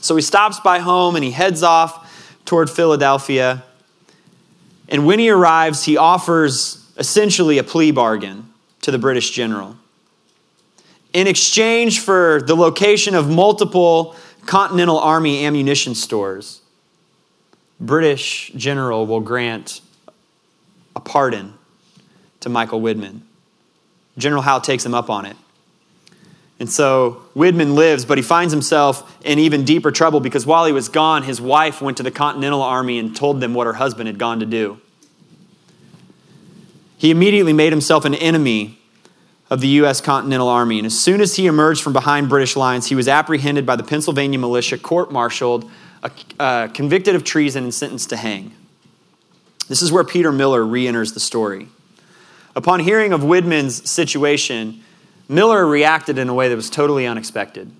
So 0.00 0.16
he 0.16 0.22
stops 0.22 0.58
by 0.60 0.80
home 0.80 1.14
and 1.14 1.24
he 1.24 1.30
heads 1.30 1.62
off 1.62 2.42
toward 2.44 2.68
Philadelphia. 2.68 3.62
And 4.88 5.06
when 5.06 5.20
he 5.20 5.30
arrives, 5.30 5.84
he 5.84 5.96
offers 5.96 6.84
essentially 6.96 7.58
a 7.58 7.62
plea 7.62 7.92
bargain 7.92 8.52
to 8.82 8.90
the 8.90 8.98
British 8.98 9.30
general. 9.30 9.76
In 11.12 11.26
exchange 11.26 12.00
for 12.00 12.42
the 12.42 12.54
location 12.54 13.14
of 13.14 13.28
multiple 13.30 14.14
Continental 14.46 14.98
Army 14.98 15.44
ammunition 15.44 15.94
stores, 15.94 16.60
British 17.80 18.50
general 18.54 19.06
will 19.06 19.20
grant 19.20 19.80
a 20.96 21.00
pardon 21.00 21.54
to 22.40 22.48
Michael 22.48 22.80
Widman. 22.80 23.20
General 24.16 24.42
Howe 24.42 24.58
takes 24.58 24.84
him 24.84 24.94
up 24.94 25.10
on 25.10 25.26
it. 25.26 25.36
And 26.60 26.68
so 26.68 27.22
Widman 27.36 27.74
lives, 27.74 28.04
but 28.04 28.18
he 28.18 28.22
finds 28.22 28.52
himself 28.52 29.16
in 29.24 29.38
even 29.38 29.64
deeper 29.64 29.92
trouble 29.92 30.18
because 30.18 30.44
while 30.44 30.64
he 30.64 30.72
was 30.72 30.88
gone, 30.88 31.22
his 31.22 31.40
wife 31.40 31.80
went 31.80 31.96
to 31.98 32.02
the 32.02 32.10
Continental 32.10 32.62
Army 32.62 32.98
and 32.98 33.14
told 33.14 33.40
them 33.40 33.54
what 33.54 33.66
her 33.66 33.74
husband 33.74 34.08
had 34.08 34.18
gone 34.18 34.40
to 34.40 34.46
do. 34.46 34.80
He 36.96 37.12
immediately 37.12 37.52
made 37.52 37.72
himself 37.72 38.04
an 38.04 38.14
enemy 38.14 38.77
of 39.50 39.60
the 39.60 39.68
U.S. 39.68 40.00
Continental 40.00 40.48
Army, 40.48 40.78
and 40.78 40.86
as 40.86 40.98
soon 40.98 41.20
as 41.20 41.36
he 41.36 41.46
emerged 41.46 41.82
from 41.82 41.92
behind 41.92 42.28
British 42.28 42.54
lines, 42.54 42.86
he 42.86 42.94
was 42.94 43.08
apprehended 43.08 43.64
by 43.64 43.76
the 43.76 43.82
Pennsylvania 43.82 44.38
militia, 44.38 44.76
court 44.76 45.10
martialed, 45.10 45.70
uh, 46.38 46.68
convicted 46.68 47.14
of 47.14 47.24
treason, 47.24 47.64
and 47.64 47.72
sentenced 47.72 48.10
to 48.10 48.16
hang. 48.16 48.52
This 49.68 49.82
is 49.82 49.90
where 49.90 50.04
Peter 50.04 50.32
Miller 50.32 50.64
re 50.64 50.86
enters 50.86 51.12
the 51.12 51.20
story. 51.20 51.68
Upon 52.54 52.80
hearing 52.80 53.12
of 53.12 53.20
Widman's 53.20 53.88
situation, 53.88 54.82
Miller 55.28 55.66
reacted 55.66 56.18
in 56.18 56.28
a 56.28 56.34
way 56.34 56.48
that 56.48 56.56
was 56.56 56.70
totally 56.70 57.06
unexpected. 57.06 57.70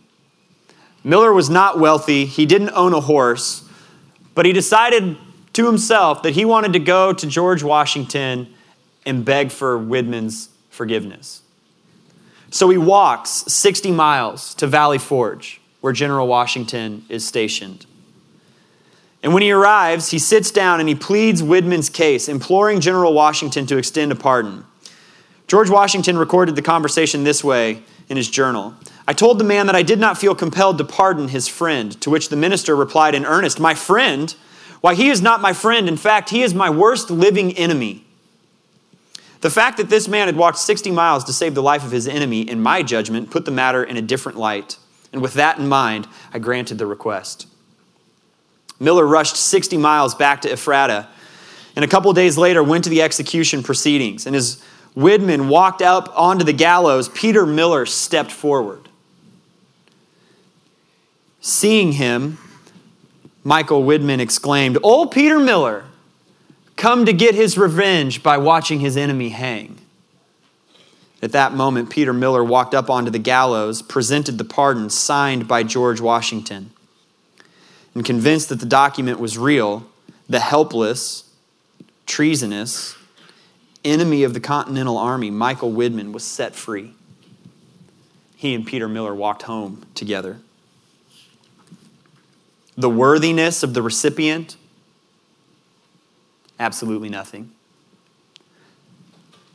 Miller 1.03 1.33
was 1.33 1.49
not 1.49 1.79
wealthy, 1.79 2.27
he 2.27 2.47
didn't 2.47 2.71
own 2.71 2.93
a 2.93 3.01
horse, 3.01 3.65
but 4.35 4.47
he 4.47 4.53
decided 4.53 5.17
to 5.55 5.67
himself 5.67 6.23
that 6.23 6.33
he 6.33 6.45
wanted 6.45 6.73
to 6.75 6.79
go 6.79 7.13
to 7.13 7.27
George 7.27 7.63
Washington 7.63 8.53
and 9.07 9.25
beg 9.25 9.51
for 9.51 9.79
Widman's 9.79 10.51
forgiveness. 10.71 11.43
So 12.51 12.69
he 12.71 12.79
walks 12.79 13.31
60 13.31 13.91
miles 13.91 14.55
to 14.55 14.67
Valley 14.67 14.99
Forge, 14.99 15.61
where 15.81 15.93
General 15.93 16.27
Washington 16.27 17.05
is 17.09 17.27
stationed. 17.27 17.87
And 19.23 19.35
when 19.35 19.43
he 19.43 19.51
arrives, 19.51 20.11
he 20.11 20.19
sits 20.19 20.51
down 20.51 20.81
and 20.81 20.89
he 20.89 20.95
pleads 20.95 21.43
Widman's 21.43 21.91
case, 21.91 22.29
imploring 22.29 22.81
General 22.81 23.13
Washington 23.13 23.67
to 23.67 23.77
extend 23.77 24.13
a 24.13 24.15
pardon. 24.15 24.65
George 25.47 25.71
Washington 25.71 26.17
recorded 26.19 26.57
the 26.57 26.63
conversation 26.63 27.25
this 27.25 27.43
way 27.43 27.83
in 28.09 28.17
his 28.17 28.31
journal 28.31 28.75
I 29.09 29.15
told 29.15 29.39
the 29.39 29.45
man 29.45 29.65
that 29.67 29.75
I 29.75 29.83
did 29.83 29.99
not 29.99 30.19
feel 30.19 30.35
compelled 30.35 30.77
to 30.77 30.85
pardon 30.85 31.29
his 31.29 31.49
friend, 31.49 31.99
to 32.03 32.11
which 32.11 32.29
the 32.29 32.37
minister 32.37 32.77
replied 32.77 33.15
in 33.15 33.25
earnest, 33.25 33.59
My 33.59 33.75
friend? 33.75 34.35
Why, 34.83 34.95
he 34.95 35.09
is 35.09 35.23
not 35.23 35.41
my 35.41 35.55
friend. 35.55 35.89
In 35.89 35.97
fact, 35.97 36.29
he 36.29 36.43
is 36.43 36.53
my 36.53 36.69
worst 36.69 37.11
living 37.11 37.57
enemy. 37.57 38.05
The 39.41 39.51
fact 39.51 39.77
that 39.77 39.89
this 39.89 40.09
man 40.09 40.27
had 40.27 40.37
walked 40.37 40.59
60 40.59 40.91
miles 40.91 41.25
to 41.25 41.33
save 41.33 41.55
the 41.55 41.63
life 41.63 41.85
of 41.85 41.93
his 41.93 42.09
enemy, 42.09 42.43
in 42.43 42.61
my 42.61 42.83
judgment, 42.83 43.31
put 43.31 43.45
the 43.45 43.51
matter 43.51 43.85
in 43.85 43.97
a 43.97 44.03
different 44.03 44.37
light. 44.39 44.77
And 45.13 45.23
with 45.23 45.35
that 45.35 45.59
in 45.59 45.69
mind, 45.69 46.09
I 46.33 46.39
granted 46.39 46.79
the 46.79 46.87
request. 46.87 47.47
Miller 48.81 49.07
rushed 49.07 49.37
60 49.37 49.77
miles 49.77 50.15
back 50.15 50.43
to 50.43 50.53
Ephrata, 50.53 51.09
and 51.77 51.85
a 51.85 51.89
couple 51.89 52.13
days 52.13 52.37
later 52.37 52.63
went 52.63 52.85
to 52.85 52.91
the 52.91 53.03
execution 53.03 53.63
proceedings. 53.63 54.27
And 54.27 54.35
as 54.35 54.63
Widman 54.97 55.49
walked 55.49 55.83
up 55.83 56.13
onto 56.17 56.45
the 56.45 56.53
gallows, 56.53 57.09
Peter 57.09 57.47
Miller 57.47 57.87
stepped 57.87 58.33
forward. 58.33 58.89
Seeing 61.41 61.93
him, 61.93 62.39
Michael 63.45 63.85
Widman 63.85 64.19
exclaimed, 64.19 64.79
Old 64.83 65.13
Peter 65.13 65.39
Miller, 65.39 65.85
come 66.79 67.05
to 67.05 67.13
get 67.13 67.35
his 67.35 67.59
revenge 67.59 68.23
by 68.23 68.39
watching 68.39 68.81
his 68.81 68.97
enemy 68.97 69.29
hang. 69.29 69.79
At 71.21 71.33
that 71.33 71.53
moment, 71.53 71.91
Peter 71.91 72.13
Miller 72.13 72.45
walked 72.45 72.75
up 72.75 72.89
onto 72.89 73.11
the 73.11 73.19
gallows, 73.19 73.83
presented 73.83 74.39
the 74.39 74.45
pardon 74.45 74.89
signed 74.89 75.49
by 75.49 75.65
George 75.65 76.01
Washington. 76.01 76.71
And 77.95 78.05
convinced 78.05 78.49
that 78.51 78.61
the 78.61 78.67
document 78.67 79.19
was 79.19 79.37
real, 79.37 79.85
the 80.29 80.39
helpless, 80.39 81.29
treasonous, 82.07 82.97
enemy 83.85 84.23
of 84.23 84.35
the 84.35 84.41
Continental 84.41 84.97
Army, 84.97 85.31
Michael 85.31 85.73
Widman, 85.73 86.13
was 86.13 86.23
set 86.23 86.55
free. 86.55 86.93
He 88.37 88.55
and 88.55 88.65
Peter 88.65 88.89
Miller 88.89 89.15
walked 89.15 89.43
home 89.43 89.85
together. 89.97 90.39
The 92.77 92.91
worthiness 92.91 93.65
of 93.65 93.75
the 93.75 93.83
recipient? 93.83 94.57
Absolutely 96.59 97.09
nothing. 97.09 97.53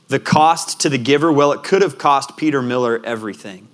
The 0.07 0.19
cost 0.19 0.79
to 0.81 0.89
the 0.89 0.97
giver? 0.97 1.31
Well, 1.31 1.51
it 1.51 1.63
could 1.63 1.81
have 1.81 1.97
cost 1.97 2.37
Peter 2.37 2.61
Miller 2.61 3.01
everything. 3.03 3.67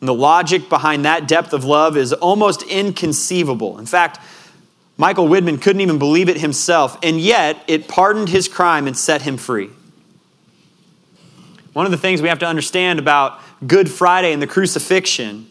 And 0.00 0.08
the 0.08 0.14
logic 0.14 0.68
behind 0.68 1.04
that 1.04 1.26
depth 1.26 1.52
of 1.52 1.64
love 1.64 1.96
is 1.96 2.12
almost 2.12 2.62
inconceivable. 2.62 3.78
In 3.78 3.86
fact, 3.86 4.18
Michael 4.96 5.28
Widman 5.28 5.60
couldn't 5.60 5.80
even 5.80 5.98
believe 5.98 6.28
it 6.28 6.40
himself, 6.40 6.98
and 7.02 7.20
yet 7.20 7.62
it 7.68 7.88
pardoned 7.88 8.28
his 8.28 8.48
crime 8.48 8.86
and 8.86 8.96
set 8.96 9.22
him 9.22 9.36
free. 9.36 9.70
One 11.72 11.84
of 11.84 11.92
the 11.92 11.98
things 11.98 12.20
we 12.20 12.28
have 12.28 12.40
to 12.40 12.46
understand 12.46 12.98
about 12.98 13.40
Good 13.66 13.88
Friday 13.88 14.32
and 14.32 14.42
the 14.42 14.46
crucifixion 14.46 15.48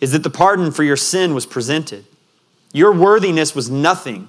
is 0.00 0.12
that 0.12 0.22
the 0.22 0.30
pardon 0.30 0.72
for 0.72 0.82
your 0.82 0.96
sin 0.96 1.32
was 1.34 1.46
presented. 1.46 2.04
Your 2.72 2.92
worthiness 2.92 3.54
was 3.54 3.70
nothing. 3.70 4.28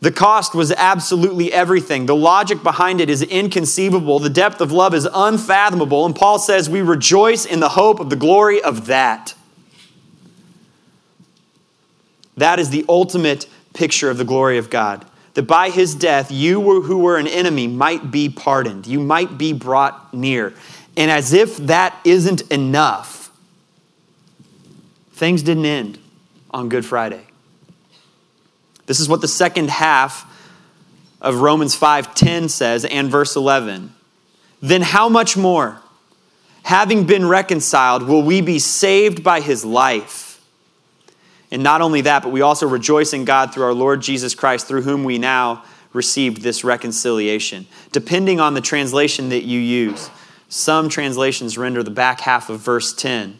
The 0.00 0.12
cost 0.12 0.54
was 0.54 0.72
absolutely 0.72 1.52
everything. 1.52 2.06
The 2.06 2.16
logic 2.16 2.62
behind 2.62 3.00
it 3.00 3.08
is 3.08 3.22
inconceivable. 3.22 4.18
The 4.18 4.30
depth 4.30 4.60
of 4.60 4.72
love 4.72 4.94
is 4.94 5.08
unfathomable. 5.12 6.04
And 6.04 6.14
Paul 6.14 6.38
says, 6.38 6.68
We 6.68 6.82
rejoice 6.82 7.44
in 7.44 7.60
the 7.60 7.70
hope 7.70 8.00
of 8.00 8.10
the 8.10 8.16
glory 8.16 8.62
of 8.62 8.86
that. 8.86 9.34
That 12.36 12.58
is 12.58 12.70
the 12.70 12.84
ultimate 12.88 13.46
picture 13.72 14.10
of 14.10 14.18
the 14.18 14.24
glory 14.24 14.58
of 14.58 14.68
God 14.68 15.06
that 15.36 15.42
by 15.42 15.68
his 15.68 15.94
death 15.94 16.32
you 16.32 16.80
who 16.80 16.96
were 16.96 17.18
an 17.18 17.26
enemy 17.26 17.66
might 17.66 18.10
be 18.10 18.26
pardoned, 18.26 18.86
you 18.86 18.98
might 18.98 19.36
be 19.36 19.52
brought 19.52 20.14
near. 20.14 20.54
And 20.96 21.10
as 21.10 21.34
if 21.34 21.58
that 21.58 21.94
isn't 22.04 22.40
enough, 22.50 23.30
things 25.12 25.42
didn't 25.42 25.66
end 25.66 25.98
on 26.50 26.70
Good 26.70 26.86
Friday. 26.86 27.26
This 28.86 29.00
is 29.00 29.08
what 29.08 29.20
the 29.20 29.28
second 29.28 29.70
half 29.70 30.24
of 31.20 31.40
Romans 31.40 31.74
5:10 31.74 32.48
says 32.48 32.84
and 32.84 33.10
verse 33.10 33.36
11. 33.36 33.94
Then 34.62 34.82
how 34.82 35.08
much 35.08 35.36
more 35.36 35.80
having 36.62 37.04
been 37.04 37.26
reconciled 37.28 38.02
will 38.04 38.22
we 38.22 38.40
be 38.40 38.58
saved 38.58 39.22
by 39.22 39.40
his 39.40 39.64
life? 39.64 40.40
And 41.50 41.62
not 41.62 41.80
only 41.80 42.00
that, 42.02 42.22
but 42.22 42.32
we 42.32 42.40
also 42.40 42.66
rejoice 42.66 43.12
in 43.12 43.24
God 43.24 43.52
through 43.52 43.64
our 43.64 43.74
Lord 43.74 44.02
Jesus 44.02 44.34
Christ 44.34 44.66
through 44.66 44.82
whom 44.82 45.04
we 45.04 45.18
now 45.18 45.64
received 45.92 46.42
this 46.42 46.64
reconciliation. 46.64 47.66
Depending 47.92 48.40
on 48.40 48.54
the 48.54 48.60
translation 48.60 49.28
that 49.30 49.44
you 49.44 49.58
use, 49.60 50.10
some 50.48 50.88
translations 50.88 51.56
render 51.56 51.82
the 51.82 51.90
back 51.90 52.20
half 52.20 52.50
of 52.50 52.60
verse 52.60 52.92
10. 52.92 53.38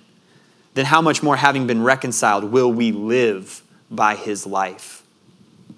Then 0.74 0.86
how 0.86 1.00
much 1.00 1.22
more 1.22 1.36
having 1.36 1.66
been 1.66 1.82
reconciled 1.82 2.44
will 2.44 2.72
we 2.72 2.92
live 2.92 3.62
by 3.90 4.14
his 4.14 4.46
life? 4.46 5.02
I'm 5.70 5.76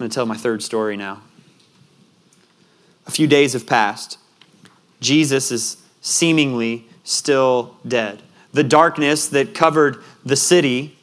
going 0.00 0.10
to 0.10 0.14
tell 0.14 0.24
my 0.24 0.36
third 0.36 0.62
story 0.62 0.96
now. 0.96 1.20
A 3.06 3.10
few 3.10 3.26
days 3.26 3.52
have 3.52 3.66
passed. 3.66 4.16
Jesus 5.00 5.52
is 5.52 5.76
seemingly 6.00 6.86
still 7.04 7.76
dead. 7.86 8.22
The 8.54 8.64
darkness 8.64 9.28
that 9.28 9.54
covered 9.54 10.02
the 10.24 10.36
city 10.36 10.96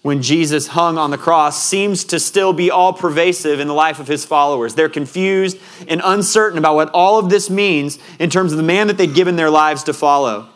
when 0.00 0.22
Jesus 0.22 0.68
hung 0.68 0.96
on 0.96 1.10
the 1.10 1.18
cross 1.18 1.62
seems 1.62 2.04
to 2.04 2.18
still 2.18 2.54
be 2.54 2.70
all 2.70 2.94
pervasive 2.94 3.60
in 3.60 3.68
the 3.68 3.74
life 3.74 4.00
of 4.00 4.08
his 4.08 4.24
followers. 4.24 4.74
They're 4.74 4.88
confused 4.88 5.58
and 5.86 6.00
uncertain 6.02 6.58
about 6.58 6.74
what 6.74 6.88
all 6.94 7.18
of 7.18 7.28
this 7.28 7.50
means 7.50 7.98
in 8.18 8.30
terms 8.30 8.52
of 8.52 8.56
the 8.56 8.64
man 8.64 8.86
that 8.86 8.96
they'd 8.96 9.14
given 9.14 9.36
their 9.36 9.50
lives 9.50 9.82
to 9.84 9.92
follow. 9.92 10.48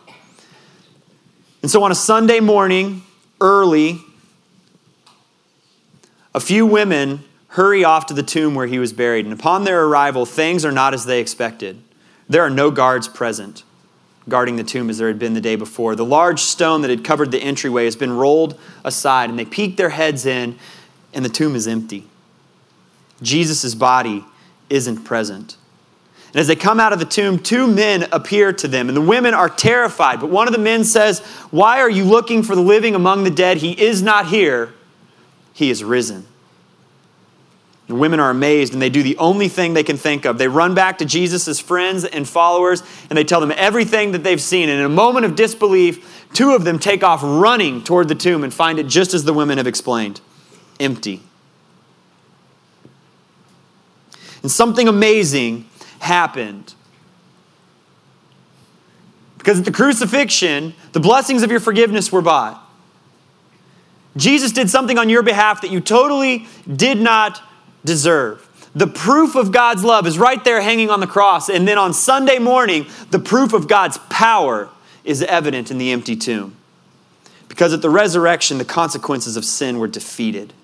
And 1.60 1.70
so 1.70 1.82
on 1.82 1.92
a 1.92 1.94
Sunday 1.94 2.40
morning, 2.40 3.02
early, 3.38 4.00
a 6.34 6.40
few 6.40 6.64
women 6.64 7.24
hurry 7.52 7.84
off 7.84 8.06
to 8.06 8.14
the 8.14 8.22
tomb 8.22 8.54
where 8.54 8.66
he 8.66 8.78
was 8.78 8.92
buried. 8.92 9.26
And 9.26 9.32
upon 9.32 9.64
their 9.64 9.84
arrival, 9.84 10.26
things 10.26 10.64
are 10.64 10.72
not 10.72 10.94
as 10.94 11.04
they 11.04 11.20
expected. 11.20 11.80
There 12.28 12.42
are 12.42 12.50
no 12.50 12.70
guards 12.70 13.08
present 13.08 13.64
guarding 14.28 14.56
the 14.56 14.64
tomb 14.64 14.88
as 14.88 14.98
there 14.98 15.08
had 15.08 15.18
been 15.18 15.34
the 15.34 15.40
day 15.40 15.56
before. 15.56 15.96
The 15.96 16.04
large 16.04 16.40
stone 16.40 16.82
that 16.82 16.90
had 16.90 17.04
covered 17.04 17.30
the 17.30 17.42
entryway 17.42 17.84
has 17.86 17.96
been 17.96 18.12
rolled 18.12 18.58
aside, 18.84 19.30
and 19.30 19.38
they 19.38 19.44
peek 19.44 19.76
their 19.76 19.90
heads 19.90 20.26
in, 20.26 20.58
and 21.12 21.24
the 21.24 21.28
tomb 21.28 21.54
is 21.54 21.66
empty. 21.66 22.06
Jesus' 23.20 23.74
body 23.74 24.24
isn't 24.70 25.04
present. 25.04 25.56
And 26.28 26.36
as 26.36 26.46
they 26.46 26.56
come 26.56 26.80
out 26.80 26.92
of 26.92 26.98
the 26.98 27.04
tomb, 27.04 27.38
two 27.38 27.66
men 27.66 28.08
appear 28.12 28.52
to 28.54 28.68
them, 28.68 28.88
and 28.88 28.96
the 28.96 29.02
women 29.02 29.34
are 29.34 29.48
terrified. 29.48 30.20
But 30.20 30.30
one 30.30 30.46
of 30.46 30.52
the 30.52 30.60
men 30.60 30.84
says, 30.84 31.18
Why 31.50 31.80
are 31.80 31.90
you 31.90 32.04
looking 32.04 32.42
for 32.42 32.54
the 32.54 32.62
living 32.62 32.94
among 32.94 33.24
the 33.24 33.30
dead? 33.30 33.58
He 33.58 33.72
is 33.72 34.02
not 34.02 34.28
here, 34.28 34.72
he 35.52 35.70
is 35.70 35.84
risen. 35.84 36.26
The 37.92 37.98
women 37.98 38.20
are 38.20 38.30
amazed 38.30 38.72
and 38.72 38.80
they 38.80 38.88
do 38.88 39.02
the 39.02 39.18
only 39.18 39.48
thing 39.48 39.74
they 39.74 39.84
can 39.84 39.98
think 39.98 40.24
of. 40.24 40.38
They 40.38 40.48
run 40.48 40.74
back 40.74 40.96
to 40.96 41.04
Jesus' 41.04 41.60
friends 41.60 42.06
and 42.06 42.26
followers 42.26 42.82
and 43.10 43.18
they 43.18 43.22
tell 43.22 43.38
them 43.38 43.52
everything 43.54 44.12
that 44.12 44.24
they've 44.24 44.40
seen. 44.40 44.70
And 44.70 44.80
in 44.80 44.86
a 44.86 44.88
moment 44.88 45.26
of 45.26 45.36
disbelief, 45.36 46.26
two 46.32 46.54
of 46.54 46.64
them 46.64 46.78
take 46.78 47.04
off 47.04 47.20
running 47.22 47.84
toward 47.84 48.08
the 48.08 48.14
tomb 48.14 48.44
and 48.44 48.54
find 48.54 48.78
it 48.78 48.86
just 48.86 49.12
as 49.12 49.24
the 49.24 49.34
women 49.34 49.58
have 49.58 49.66
explained 49.66 50.22
empty. 50.80 51.20
And 54.40 54.50
something 54.50 54.88
amazing 54.88 55.68
happened. 55.98 56.72
Because 59.36 59.58
at 59.58 59.66
the 59.66 59.70
crucifixion, 59.70 60.72
the 60.92 61.00
blessings 61.00 61.42
of 61.42 61.50
your 61.50 61.60
forgiveness 61.60 62.10
were 62.10 62.22
bought. 62.22 62.58
Jesus 64.16 64.50
did 64.50 64.70
something 64.70 64.96
on 64.96 65.10
your 65.10 65.22
behalf 65.22 65.60
that 65.60 65.70
you 65.70 65.82
totally 65.82 66.46
did 66.74 66.98
not 66.98 67.42
deserve. 67.84 68.48
The 68.74 68.86
proof 68.86 69.34
of 69.34 69.52
God's 69.52 69.84
love 69.84 70.06
is 70.06 70.18
right 70.18 70.42
there 70.44 70.60
hanging 70.60 70.90
on 70.90 71.00
the 71.00 71.06
cross. 71.06 71.48
And 71.48 71.68
then 71.68 71.78
on 71.78 71.92
Sunday 71.92 72.38
morning, 72.38 72.86
the 73.10 73.18
proof 73.18 73.52
of 73.52 73.68
God's 73.68 73.98
power 74.08 74.70
is 75.04 75.22
evident 75.22 75.70
in 75.70 75.78
the 75.78 75.90
empty 75.92 76.16
tomb. 76.16 76.56
Because 77.48 77.74
at 77.74 77.82
the 77.82 77.90
resurrection, 77.90 78.56
the 78.56 78.64
consequences 78.64 79.36
of 79.36 79.44
sin 79.44 79.78
were 79.78 79.88
defeated, 79.88 80.54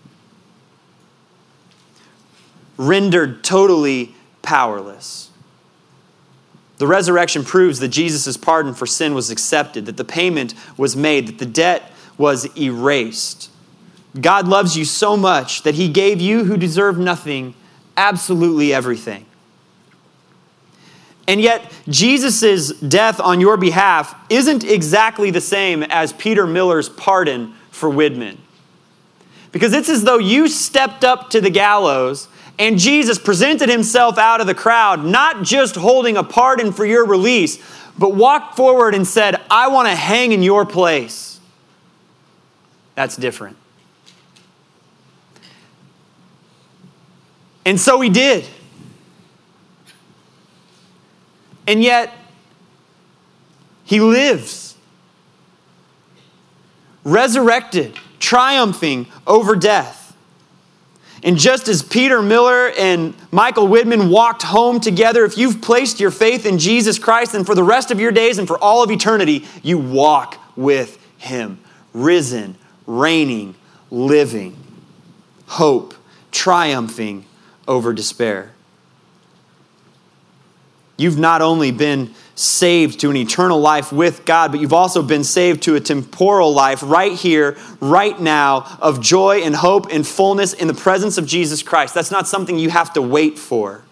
rendered 2.79 3.45
totally 3.45 4.15
powerless. 4.41 5.31
The 6.79 6.87
resurrection 6.87 7.45
proves 7.45 7.81
that 7.81 7.89
Jesus' 7.89 8.37
pardon 8.39 8.73
for 8.73 8.87
sin 8.87 9.13
was 9.13 9.31
accepted, 9.31 9.85
that 9.85 9.97
the 9.99 10.05
payment 10.05 10.55
was 10.79 10.97
made, 10.97 11.27
that 11.27 11.39
the 11.39 11.47
debt 11.47 11.93
was 12.17 12.47
erased. 12.57 13.48
God 14.21 14.49
loves 14.49 14.77
you 14.77 14.85
so 14.85 15.17
much 15.17 15.63
that 15.63 15.75
he 15.75 15.89
gave 15.89 16.21
you 16.21 16.45
who 16.45 16.57
deserve 16.57 16.99
nothing 16.99 17.55
absolutely 17.97 18.73
everything. 18.73 19.27
And 21.27 21.43
yet, 21.43 21.71
Jesus' 21.89 22.73
death 22.81 23.21
on 23.21 23.39
your 23.39 23.59
behalf 23.59 24.15
isn't 24.31 24.65
exactly 24.65 25.31
the 25.31 25.43
same 25.43 25.83
as 25.83 26.15
Peter 26.15 26.47
Miller's 26.47 26.89
pardon 26.89 27.53
for 27.71 27.91
Widman. 27.91 28.39
Because 29.53 29.75
it's 29.75 29.91
as 29.91 30.05
though 30.05 30.19
you 30.19 30.49
stepped 30.49 31.05
up 31.05 31.29
to 31.31 31.41
the 31.41 31.51
gallows 31.51 32.29
and 32.59 32.79
Jesus 32.79 33.19
presented 33.19 33.69
himself 33.69 34.17
out 34.17 34.41
of 34.41 34.47
the 34.47 34.55
crowd, 34.55 35.05
not 35.05 35.43
just 35.43 35.77
holding 35.77 36.17
a 36.17 36.25
pardon 36.25 36.73
for 36.73 36.85
your 36.87 37.05
release, 37.05 37.63
but 37.99 38.15
walked 38.15 38.57
forward 38.57 38.95
and 38.95 39.07
said, 39.07 39.41
I 39.51 39.69
want 39.69 39.89
to 39.89 39.95
hang 39.95 40.33
in 40.33 40.43
your 40.43 40.65
place. 40.65 41.41
That's 42.95 43.17
different. 43.17 43.57
And 47.69 47.79
so 47.79 48.01
he 48.01 48.09
did. 48.09 48.47
And 51.67 51.83
yet, 51.83 52.15
he 53.85 54.01
lives, 54.01 54.75
resurrected, 57.05 57.95
triumphing 58.21 59.07
over 59.27 59.55
death. 59.55 60.17
And 61.23 61.37
just 61.37 61.69
as 61.69 61.83
Peter 61.83 62.23
Miller 62.23 62.71
and 62.71 63.13
Michael 63.31 63.69
Widman 63.69 64.11
walked 64.11 64.45
home 64.45 64.81
together, 64.81 65.27
if 65.27 65.37
you've 65.37 65.61
placed 65.61 66.01
your 66.01 66.11
faith 66.11 66.47
in 66.47 66.59
Jesus 66.59 66.99
Christ, 66.99 67.33
then 67.33 67.45
for 67.45 67.55
the 67.55 67.63
rest 67.63 67.91
of 67.91 68.01
your 68.01 68.13
days 68.13 68.39
and 68.39 68.49
for 68.49 68.59
all 68.59 68.83
of 68.83 68.91
eternity, 68.91 69.45
you 69.63 69.77
walk 69.77 70.39
with 70.57 70.99
him, 71.19 71.61
risen, 71.93 72.57
reigning, 72.87 73.57
living, 73.91 74.57
hope, 75.45 75.93
triumphing 76.33 77.27
over 77.69 77.93
despair. 77.93 78.51
You've 80.97 81.19
not 81.19 81.43
only 81.43 81.71
been 81.71 82.13
saved 82.35 83.01
to 83.01 83.11
an 83.11 83.17
eternal 83.17 83.61
life 83.61 83.93
with 83.93 84.25
God, 84.25 84.51
but 84.51 84.61
you've 84.61 84.73
also 84.73 85.01
been 85.01 85.23
saved 85.23 85.63
to 85.63 85.77
a 85.77 85.81
temporal 85.81 86.53
life 86.53 86.83
right 86.83 87.13
here, 87.13 87.57
right 87.81 88.19
now, 88.19 88.79
of 88.81 89.01
joy 89.01 89.43
and 89.43 89.55
hope 89.55 89.93
and 89.93 90.05
fullness 90.05 90.53
in 90.53 90.67
the 90.67 90.75
presence 90.75 91.17
of 91.17 91.25
Jesus 91.25 91.63
Christ. 91.63 91.95
That's 91.95 92.11
not 92.11 92.27
something 92.27 92.59
you 92.59 92.71
have 92.71 92.93
to 92.95 93.03
wait 93.03 93.39
for. 93.39 93.85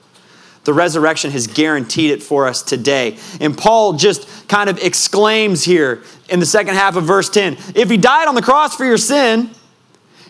The 0.65 0.73
resurrection 0.73 1.31
has 1.31 1.47
guaranteed 1.47 2.11
it 2.11 2.25
for 2.25 2.49
us 2.49 2.61
today. 2.61 3.19
And 3.41 3.57
Paul 3.57 3.93
just 3.93 4.49
kind 4.49 4.69
of 4.69 4.83
exclaims 4.83 5.63
here 5.63 6.03
in 6.29 6.41
the 6.41 6.47
second 6.47 6.75
half 6.75 6.97
of 6.97 7.05
verse 7.05 7.29
10 7.31 7.57
if 7.77 7.89
he 7.89 7.97
died 7.97 8.27
on 8.27 8.35
the 8.35 8.43
cross 8.43 8.77
for 8.77 8.85
your 8.85 8.99
sin, 8.99 9.51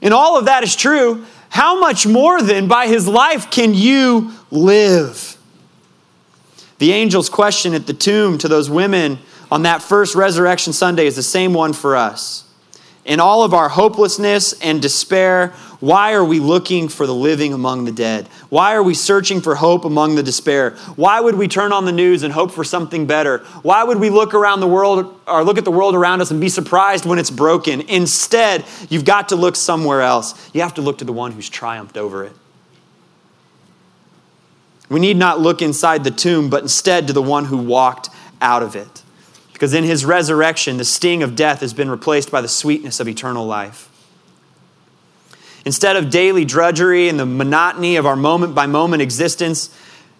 and 0.03 0.13
all 0.13 0.37
of 0.39 0.45
that 0.45 0.63
is 0.63 0.77
true, 0.77 1.25
how 1.49 1.79
much 1.81 2.07
more 2.07 2.43
then 2.43 2.69
by 2.69 2.87
his 2.87 3.09
life 3.09 3.51
can 3.51 3.75
you 3.75 4.33
live? 4.51 5.37
The 6.79 6.93
angel's 6.93 7.29
question 7.29 7.75
at 7.75 7.87
the 7.87 7.95
tomb 7.95 8.39
to 8.39 8.49
those 8.49 8.69
women 8.69 9.19
on 9.51 9.63
that 9.63 9.83
first 9.83 10.15
resurrection 10.15 10.73
Sunday 10.73 11.07
is 11.07 11.17
the 11.17 11.23
same 11.23 11.55
one 11.55 11.73
for 11.73 11.97
us. 11.97 12.45
In 13.05 13.21
all 13.21 13.45
of 13.45 13.55
our 13.55 13.69
hopelessness 13.69 14.53
and 14.61 14.83
despair, 14.83 15.55
why 15.81 16.15
are 16.15 16.25
we 16.25 16.41
looking 16.41 16.89
for 16.89 17.07
the 17.07 17.15
living 17.15 17.53
among 17.53 17.85
the 17.85 17.93
dead? 17.93 18.29
Why 18.49 18.75
are 18.75 18.83
we 18.83 18.95
searching 18.95 19.41
for 19.41 19.55
hope 19.55 19.85
among 19.85 20.15
the 20.15 20.23
despair? 20.23 20.71
Why 20.97 21.21
would 21.21 21.35
we 21.35 21.49
turn 21.49 21.73
on 21.73 21.85
the 21.85 21.93
news 21.93 22.23
and 22.23 22.33
hope 22.33 22.51
for 22.51 22.65
something 22.65 23.07
better? 23.07 23.39
Why 23.63 23.85
would 23.85 23.99
we 23.99 24.09
look 24.09 24.33
around 24.33 24.61
the 24.61 24.67
world 24.67 25.21
or 25.27 25.45
look 25.45 25.59
at 25.59 25.65
the 25.65 25.71
world 25.71 25.95
around 25.95 26.23
us 26.23 26.31
and 26.31 26.41
be 26.41 26.49
surprised 26.49 27.05
when 27.05 27.19
it's 27.19 27.31
broken? 27.31 27.83
Instead, 27.83 28.65
you've 28.89 29.05
got 29.05 29.29
to 29.29 29.37
look 29.37 29.55
somewhere 29.55 30.01
else. 30.01 30.51
You 30.55 30.63
have 30.63 30.75
to 30.75 30.83
look 30.83 30.99
to 30.99 31.05
the 31.05 31.13
one 31.13 31.33
who's 31.33 31.51
triumphed 31.51 31.99
over 31.99 32.25
it. 32.25 32.33
We 34.89 35.01
need 35.01 35.17
not 35.17 35.41
look 35.41 35.61
inside 35.61 36.05
the 36.05 36.11
tomb, 36.11 36.49
but 36.49 36.63
instead 36.63 37.09
to 37.09 37.13
the 37.13 37.23
one 37.23 37.47
who 37.47 37.57
walked 37.59 38.09
out 38.41 38.63
of 38.63 38.77
it. 38.77 39.03
Because 39.53 39.75
in 39.75 39.85
his 39.85 40.05
resurrection, 40.05 40.77
the 40.77 40.85
sting 40.85 41.23
of 41.23 41.35
death 41.35 41.61
has 41.61 41.75
been 41.75 41.91
replaced 41.91 42.31
by 42.31 42.41
the 42.41 42.49
sweetness 42.49 43.01
of 43.01 43.09
eternal 43.09 43.47
life. 43.47 43.91
Instead 45.67 45.97
of 45.97 46.11
daily 46.11 46.45
drudgery 46.45 47.09
and 47.09 47.19
the 47.19 47.27
monotony 47.27 47.97
of 47.97 48.07
our 48.07 48.15
moment 48.15 48.55
by 48.55 48.67
moment 48.67 49.03
existence, 49.03 49.77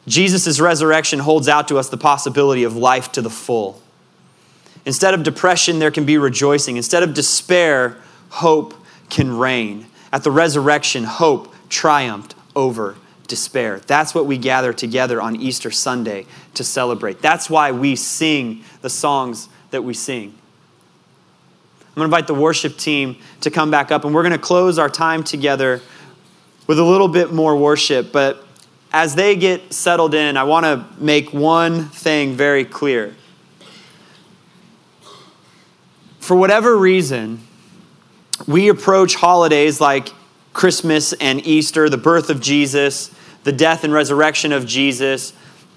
Jesus' 0.09 0.59
resurrection 0.59 1.21
holds 1.21 1.49
out 1.49 1.69
to 1.69 1.79
us 1.79 1.89
the 1.89 1.97
possibility 1.97 2.65
of 2.65 2.77
life 2.77 3.13
to 3.13 3.23
the 3.23 3.31
full. 3.31 3.81
Instead 4.85 5.15
of 5.15 5.23
depression, 5.23 5.79
there 5.79 5.93
can 5.93 6.05
be 6.05 6.19
rejoicing. 6.19 6.77
Instead 6.77 7.05
of 7.05 7.15
despair, 7.15 7.97
hope 8.29 8.75
can 9.09 9.39
reign. 9.39 9.87
At 10.13 10.25
the 10.25 10.33
resurrection, 10.33 11.05
hope 11.05 11.55
triumphed 11.69 12.35
over 12.57 12.97
despair. 13.29 13.79
That's 13.87 14.17
what 14.17 14.27
we 14.27 14.39
gather 14.39 14.73
together 14.73 15.23
on 15.23 15.37
Easter 15.37 15.71
Sunday 15.71 16.27
to 16.55 16.65
celebrate. 16.65 17.23
That's 17.23 17.49
why 17.49 17.71
we 17.71 17.95
sing 17.95 18.65
the 18.83 18.91
songs 18.91 19.49
that 19.71 19.85
we 19.85 19.95
sing. 19.95 20.35
I'm 21.97 22.01
going 22.01 22.11
to 22.11 22.15
invite 22.15 22.27
the 22.27 22.35
worship 22.35 22.77
team 22.77 23.17
to 23.41 23.51
come 23.51 23.71
back 23.71 23.91
up, 23.91 24.05
and 24.05 24.15
we're 24.15 24.23
going 24.23 24.33
to 24.33 24.39
close 24.39 24.79
our 24.79 24.91
time 24.91 25.25
together 25.25 25.81
with 26.67 26.79
a 26.79 26.85
little 26.85 27.09
bit 27.09 27.33
more 27.33 27.57
worship. 27.57 28.13
But 28.13 28.45
as 28.93 29.15
they 29.15 29.35
get 29.35 29.73
settled 29.73 30.13
in, 30.13 30.37
I 30.37 30.43
want 30.43 30.67
to 30.67 30.85
make 31.03 31.33
one 31.33 31.87
thing 31.87 32.35
very 32.35 32.67
clear. 32.67 33.15
For 36.21 36.37
whatever 36.37 36.77
reason, 36.77 37.41
we 38.47 38.69
approach 38.69 39.15
holidays 39.15 39.81
like 39.81 40.11
Christmas 40.53 41.15
and 41.15 41.47
Easter, 41.47 41.89
the 41.89 41.97
birth 41.97 42.29
of 42.29 42.43
Jesus, 42.43 43.11
the 43.45 43.53
death 43.53 43.85
and 43.85 43.93
resurrection 43.95 44.53
of 44.53 44.67
Jesus, 44.67 45.33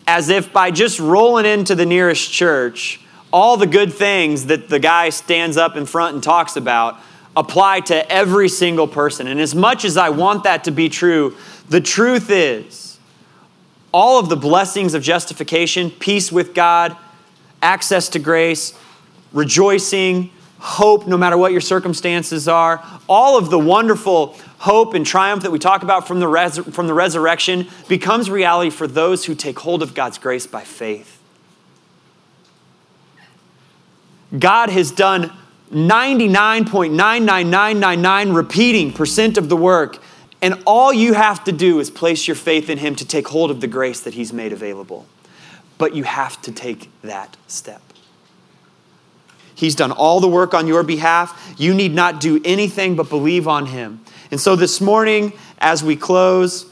as 0.05 0.27
if 0.27 0.51
by 0.51 0.69
just 0.69 0.99
rolling 0.99 1.45
into 1.45 1.75
the 1.75 1.85
nearest 1.85 2.29
church, 2.29 2.99
all 3.31 3.57
the 3.57 3.67
good 3.67 3.93
things 3.93 4.47
that 4.47 4.69
the 4.69 4.79
guy 4.79 5.09
stands 5.09 5.57
up 5.57 5.75
in 5.75 5.85
front 5.85 6.15
and 6.15 6.23
talks 6.23 6.55
about 6.55 6.99
apply 7.35 7.79
to 7.79 8.11
every 8.11 8.49
single 8.49 8.87
person. 8.87 9.27
And 9.27 9.39
as 9.39 9.55
much 9.55 9.85
as 9.85 9.97
I 9.97 10.09
want 10.09 10.43
that 10.43 10.65
to 10.65 10.71
be 10.71 10.89
true, 10.89 11.35
the 11.69 11.81
truth 11.81 12.29
is, 12.29 12.99
all 13.91 14.19
of 14.19 14.29
the 14.29 14.35
blessings 14.35 14.93
of 14.93 15.01
justification, 15.01 15.89
peace 15.89 16.31
with 16.31 16.53
God, 16.53 16.95
access 17.61 18.09
to 18.09 18.19
grace, 18.19 18.77
rejoicing, 19.31 20.31
hope 20.59 21.07
no 21.07 21.17
matter 21.17 21.37
what 21.37 21.51
your 21.51 21.61
circumstances 21.61 22.47
are, 22.47 22.83
all 23.07 23.37
of 23.37 23.49
the 23.49 23.59
wonderful 23.59 24.35
hope 24.59 24.93
and 24.93 25.05
triumph 25.05 25.43
that 25.43 25.51
we 25.51 25.59
talk 25.59 25.83
about 25.83 26.07
from 26.07 26.19
the, 26.19 26.27
res- 26.27 26.57
from 26.57 26.87
the 26.87 26.93
resurrection 26.93 27.67
becomes 27.87 28.29
reality 28.29 28.69
for 28.69 28.87
those 28.87 29.25
who 29.25 29.33
take 29.33 29.57
hold 29.59 29.81
of 29.81 29.93
God's 29.93 30.17
grace 30.17 30.45
by 30.45 30.63
faith. 30.63 31.18
God 34.37 34.69
has 34.69 34.91
done 34.91 35.31
99.99999 35.71 38.35
repeating 38.35 38.93
percent 38.93 39.37
of 39.37 39.49
the 39.49 39.57
work, 39.57 39.97
and 40.41 40.61
all 40.65 40.93
you 40.93 41.13
have 41.13 41.43
to 41.45 41.51
do 41.51 41.79
is 41.79 41.89
place 41.89 42.27
your 42.27 42.35
faith 42.35 42.69
in 42.69 42.77
Him 42.77 42.95
to 42.95 43.05
take 43.05 43.27
hold 43.27 43.51
of 43.51 43.61
the 43.61 43.67
grace 43.67 44.01
that 44.01 44.13
He's 44.13 44.33
made 44.33 44.53
available. 44.53 45.07
But 45.77 45.95
you 45.95 46.03
have 46.03 46.41
to 46.43 46.51
take 46.51 46.89
that 47.01 47.37
step. 47.47 47.81
He's 49.55 49.75
done 49.75 49.91
all 49.91 50.19
the 50.19 50.27
work 50.27 50.53
on 50.53 50.67
your 50.67 50.83
behalf. 50.83 51.55
You 51.57 51.73
need 51.73 51.93
not 51.93 52.21
do 52.21 52.41
anything 52.45 52.95
but 52.95 53.09
believe 53.09 53.47
on 53.47 53.65
Him. 53.67 54.01
And 54.31 54.39
so 54.39 54.55
this 54.55 54.79
morning, 54.79 55.33
as 55.59 55.83
we 55.83 55.95
close, 55.95 56.65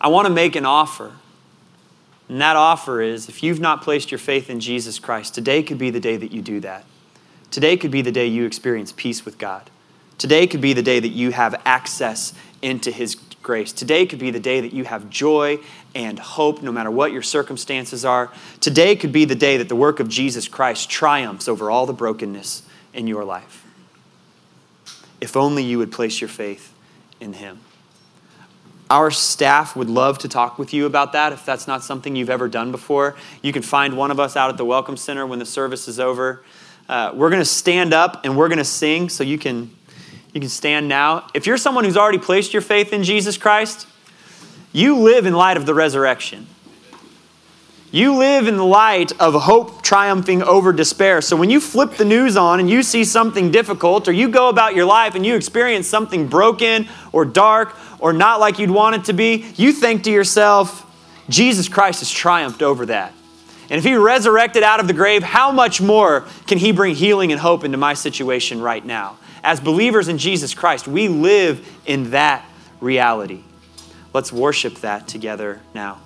I 0.00 0.08
want 0.08 0.28
to 0.28 0.32
make 0.32 0.56
an 0.56 0.64
offer. 0.64 1.12
And 2.32 2.40
that 2.40 2.56
offer 2.56 3.02
is 3.02 3.28
if 3.28 3.42
you've 3.42 3.60
not 3.60 3.82
placed 3.82 4.10
your 4.10 4.18
faith 4.18 4.48
in 4.48 4.58
Jesus 4.58 4.98
Christ, 4.98 5.34
today 5.34 5.62
could 5.62 5.76
be 5.76 5.90
the 5.90 6.00
day 6.00 6.16
that 6.16 6.32
you 6.32 6.40
do 6.40 6.60
that. 6.60 6.86
Today 7.50 7.76
could 7.76 7.90
be 7.90 8.00
the 8.00 8.10
day 8.10 8.26
you 8.26 8.46
experience 8.46 8.90
peace 8.90 9.26
with 9.26 9.36
God. 9.36 9.68
Today 10.16 10.46
could 10.46 10.62
be 10.62 10.72
the 10.72 10.82
day 10.82 10.98
that 10.98 11.10
you 11.10 11.32
have 11.32 11.60
access 11.66 12.32
into 12.62 12.90
His 12.90 13.16
grace. 13.42 13.70
Today 13.70 14.06
could 14.06 14.18
be 14.18 14.30
the 14.30 14.40
day 14.40 14.62
that 14.62 14.72
you 14.72 14.84
have 14.84 15.10
joy 15.10 15.58
and 15.94 16.18
hope 16.18 16.62
no 16.62 16.72
matter 16.72 16.90
what 16.90 17.12
your 17.12 17.20
circumstances 17.20 18.02
are. 18.02 18.32
Today 18.60 18.96
could 18.96 19.12
be 19.12 19.26
the 19.26 19.34
day 19.34 19.58
that 19.58 19.68
the 19.68 19.76
work 19.76 20.00
of 20.00 20.08
Jesus 20.08 20.48
Christ 20.48 20.88
triumphs 20.88 21.48
over 21.48 21.70
all 21.70 21.84
the 21.84 21.92
brokenness 21.92 22.62
in 22.94 23.06
your 23.06 23.26
life 23.26 23.66
if 25.20 25.36
only 25.36 25.64
you 25.64 25.76
would 25.76 25.92
place 25.92 26.18
your 26.22 26.28
faith 26.28 26.72
in 27.20 27.34
Him. 27.34 27.60
Our 28.92 29.10
staff 29.10 29.74
would 29.74 29.88
love 29.88 30.18
to 30.18 30.28
talk 30.28 30.58
with 30.58 30.74
you 30.74 30.84
about 30.84 31.14
that 31.14 31.32
if 31.32 31.46
that's 31.46 31.66
not 31.66 31.82
something 31.82 32.14
you've 32.14 32.28
ever 32.28 32.46
done 32.46 32.70
before. 32.70 33.16
You 33.40 33.50
can 33.50 33.62
find 33.62 33.96
one 33.96 34.10
of 34.10 34.20
us 34.20 34.36
out 34.36 34.50
at 34.50 34.58
the 34.58 34.66
Welcome 34.66 34.98
Center 34.98 35.26
when 35.26 35.38
the 35.38 35.46
service 35.46 35.88
is 35.88 35.98
over. 35.98 36.44
Uh, 36.90 37.10
we're 37.14 37.30
going 37.30 37.40
to 37.40 37.46
stand 37.46 37.94
up 37.94 38.20
and 38.22 38.36
we're 38.36 38.48
going 38.48 38.58
to 38.58 38.64
sing, 38.64 39.08
so 39.08 39.24
you 39.24 39.38
can, 39.38 39.74
you 40.34 40.42
can 40.42 40.50
stand 40.50 40.88
now. 40.88 41.26
If 41.32 41.46
you're 41.46 41.56
someone 41.56 41.84
who's 41.84 41.96
already 41.96 42.18
placed 42.18 42.52
your 42.52 42.60
faith 42.60 42.92
in 42.92 43.02
Jesus 43.02 43.38
Christ, 43.38 43.86
you 44.74 44.98
live 44.98 45.24
in 45.24 45.32
light 45.32 45.56
of 45.56 45.64
the 45.64 45.72
resurrection. 45.72 46.46
You 47.94 48.16
live 48.16 48.48
in 48.48 48.56
the 48.56 48.64
light 48.64 49.12
of 49.20 49.34
hope 49.34 49.82
triumphing 49.82 50.42
over 50.42 50.72
despair. 50.72 51.20
So 51.20 51.36
when 51.36 51.50
you 51.50 51.60
flip 51.60 51.96
the 51.96 52.06
news 52.06 52.38
on 52.38 52.58
and 52.58 52.68
you 52.68 52.82
see 52.82 53.04
something 53.04 53.50
difficult, 53.50 54.08
or 54.08 54.12
you 54.12 54.30
go 54.30 54.48
about 54.48 54.74
your 54.74 54.86
life 54.86 55.14
and 55.14 55.26
you 55.26 55.36
experience 55.36 55.88
something 55.88 56.26
broken 56.26 56.88
or 57.12 57.26
dark 57.26 57.76
or 57.98 58.14
not 58.14 58.40
like 58.40 58.58
you'd 58.58 58.70
want 58.70 58.96
it 58.96 59.04
to 59.04 59.12
be, 59.12 59.44
you 59.56 59.72
think 59.72 60.04
to 60.04 60.10
yourself, 60.10 60.86
Jesus 61.28 61.68
Christ 61.68 62.00
has 62.00 62.10
triumphed 62.10 62.62
over 62.62 62.86
that. 62.86 63.12
And 63.68 63.78
if 63.78 63.84
he 63.84 63.94
resurrected 63.94 64.62
out 64.62 64.80
of 64.80 64.86
the 64.86 64.94
grave, 64.94 65.22
how 65.22 65.52
much 65.52 65.82
more 65.82 66.24
can 66.46 66.56
he 66.56 66.72
bring 66.72 66.94
healing 66.94 67.30
and 67.30 67.38
hope 67.38 67.62
into 67.62 67.76
my 67.76 67.92
situation 67.92 68.62
right 68.62 68.84
now? 68.84 69.18
As 69.44 69.60
believers 69.60 70.08
in 70.08 70.16
Jesus 70.16 70.54
Christ, 70.54 70.88
we 70.88 71.08
live 71.08 71.68
in 71.84 72.12
that 72.12 72.42
reality. 72.80 73.42
Let's 74.14 74.32
worship 74.32 74.76
that 74.76 75.08
together 75.08 75.60
now. 75.74 76.00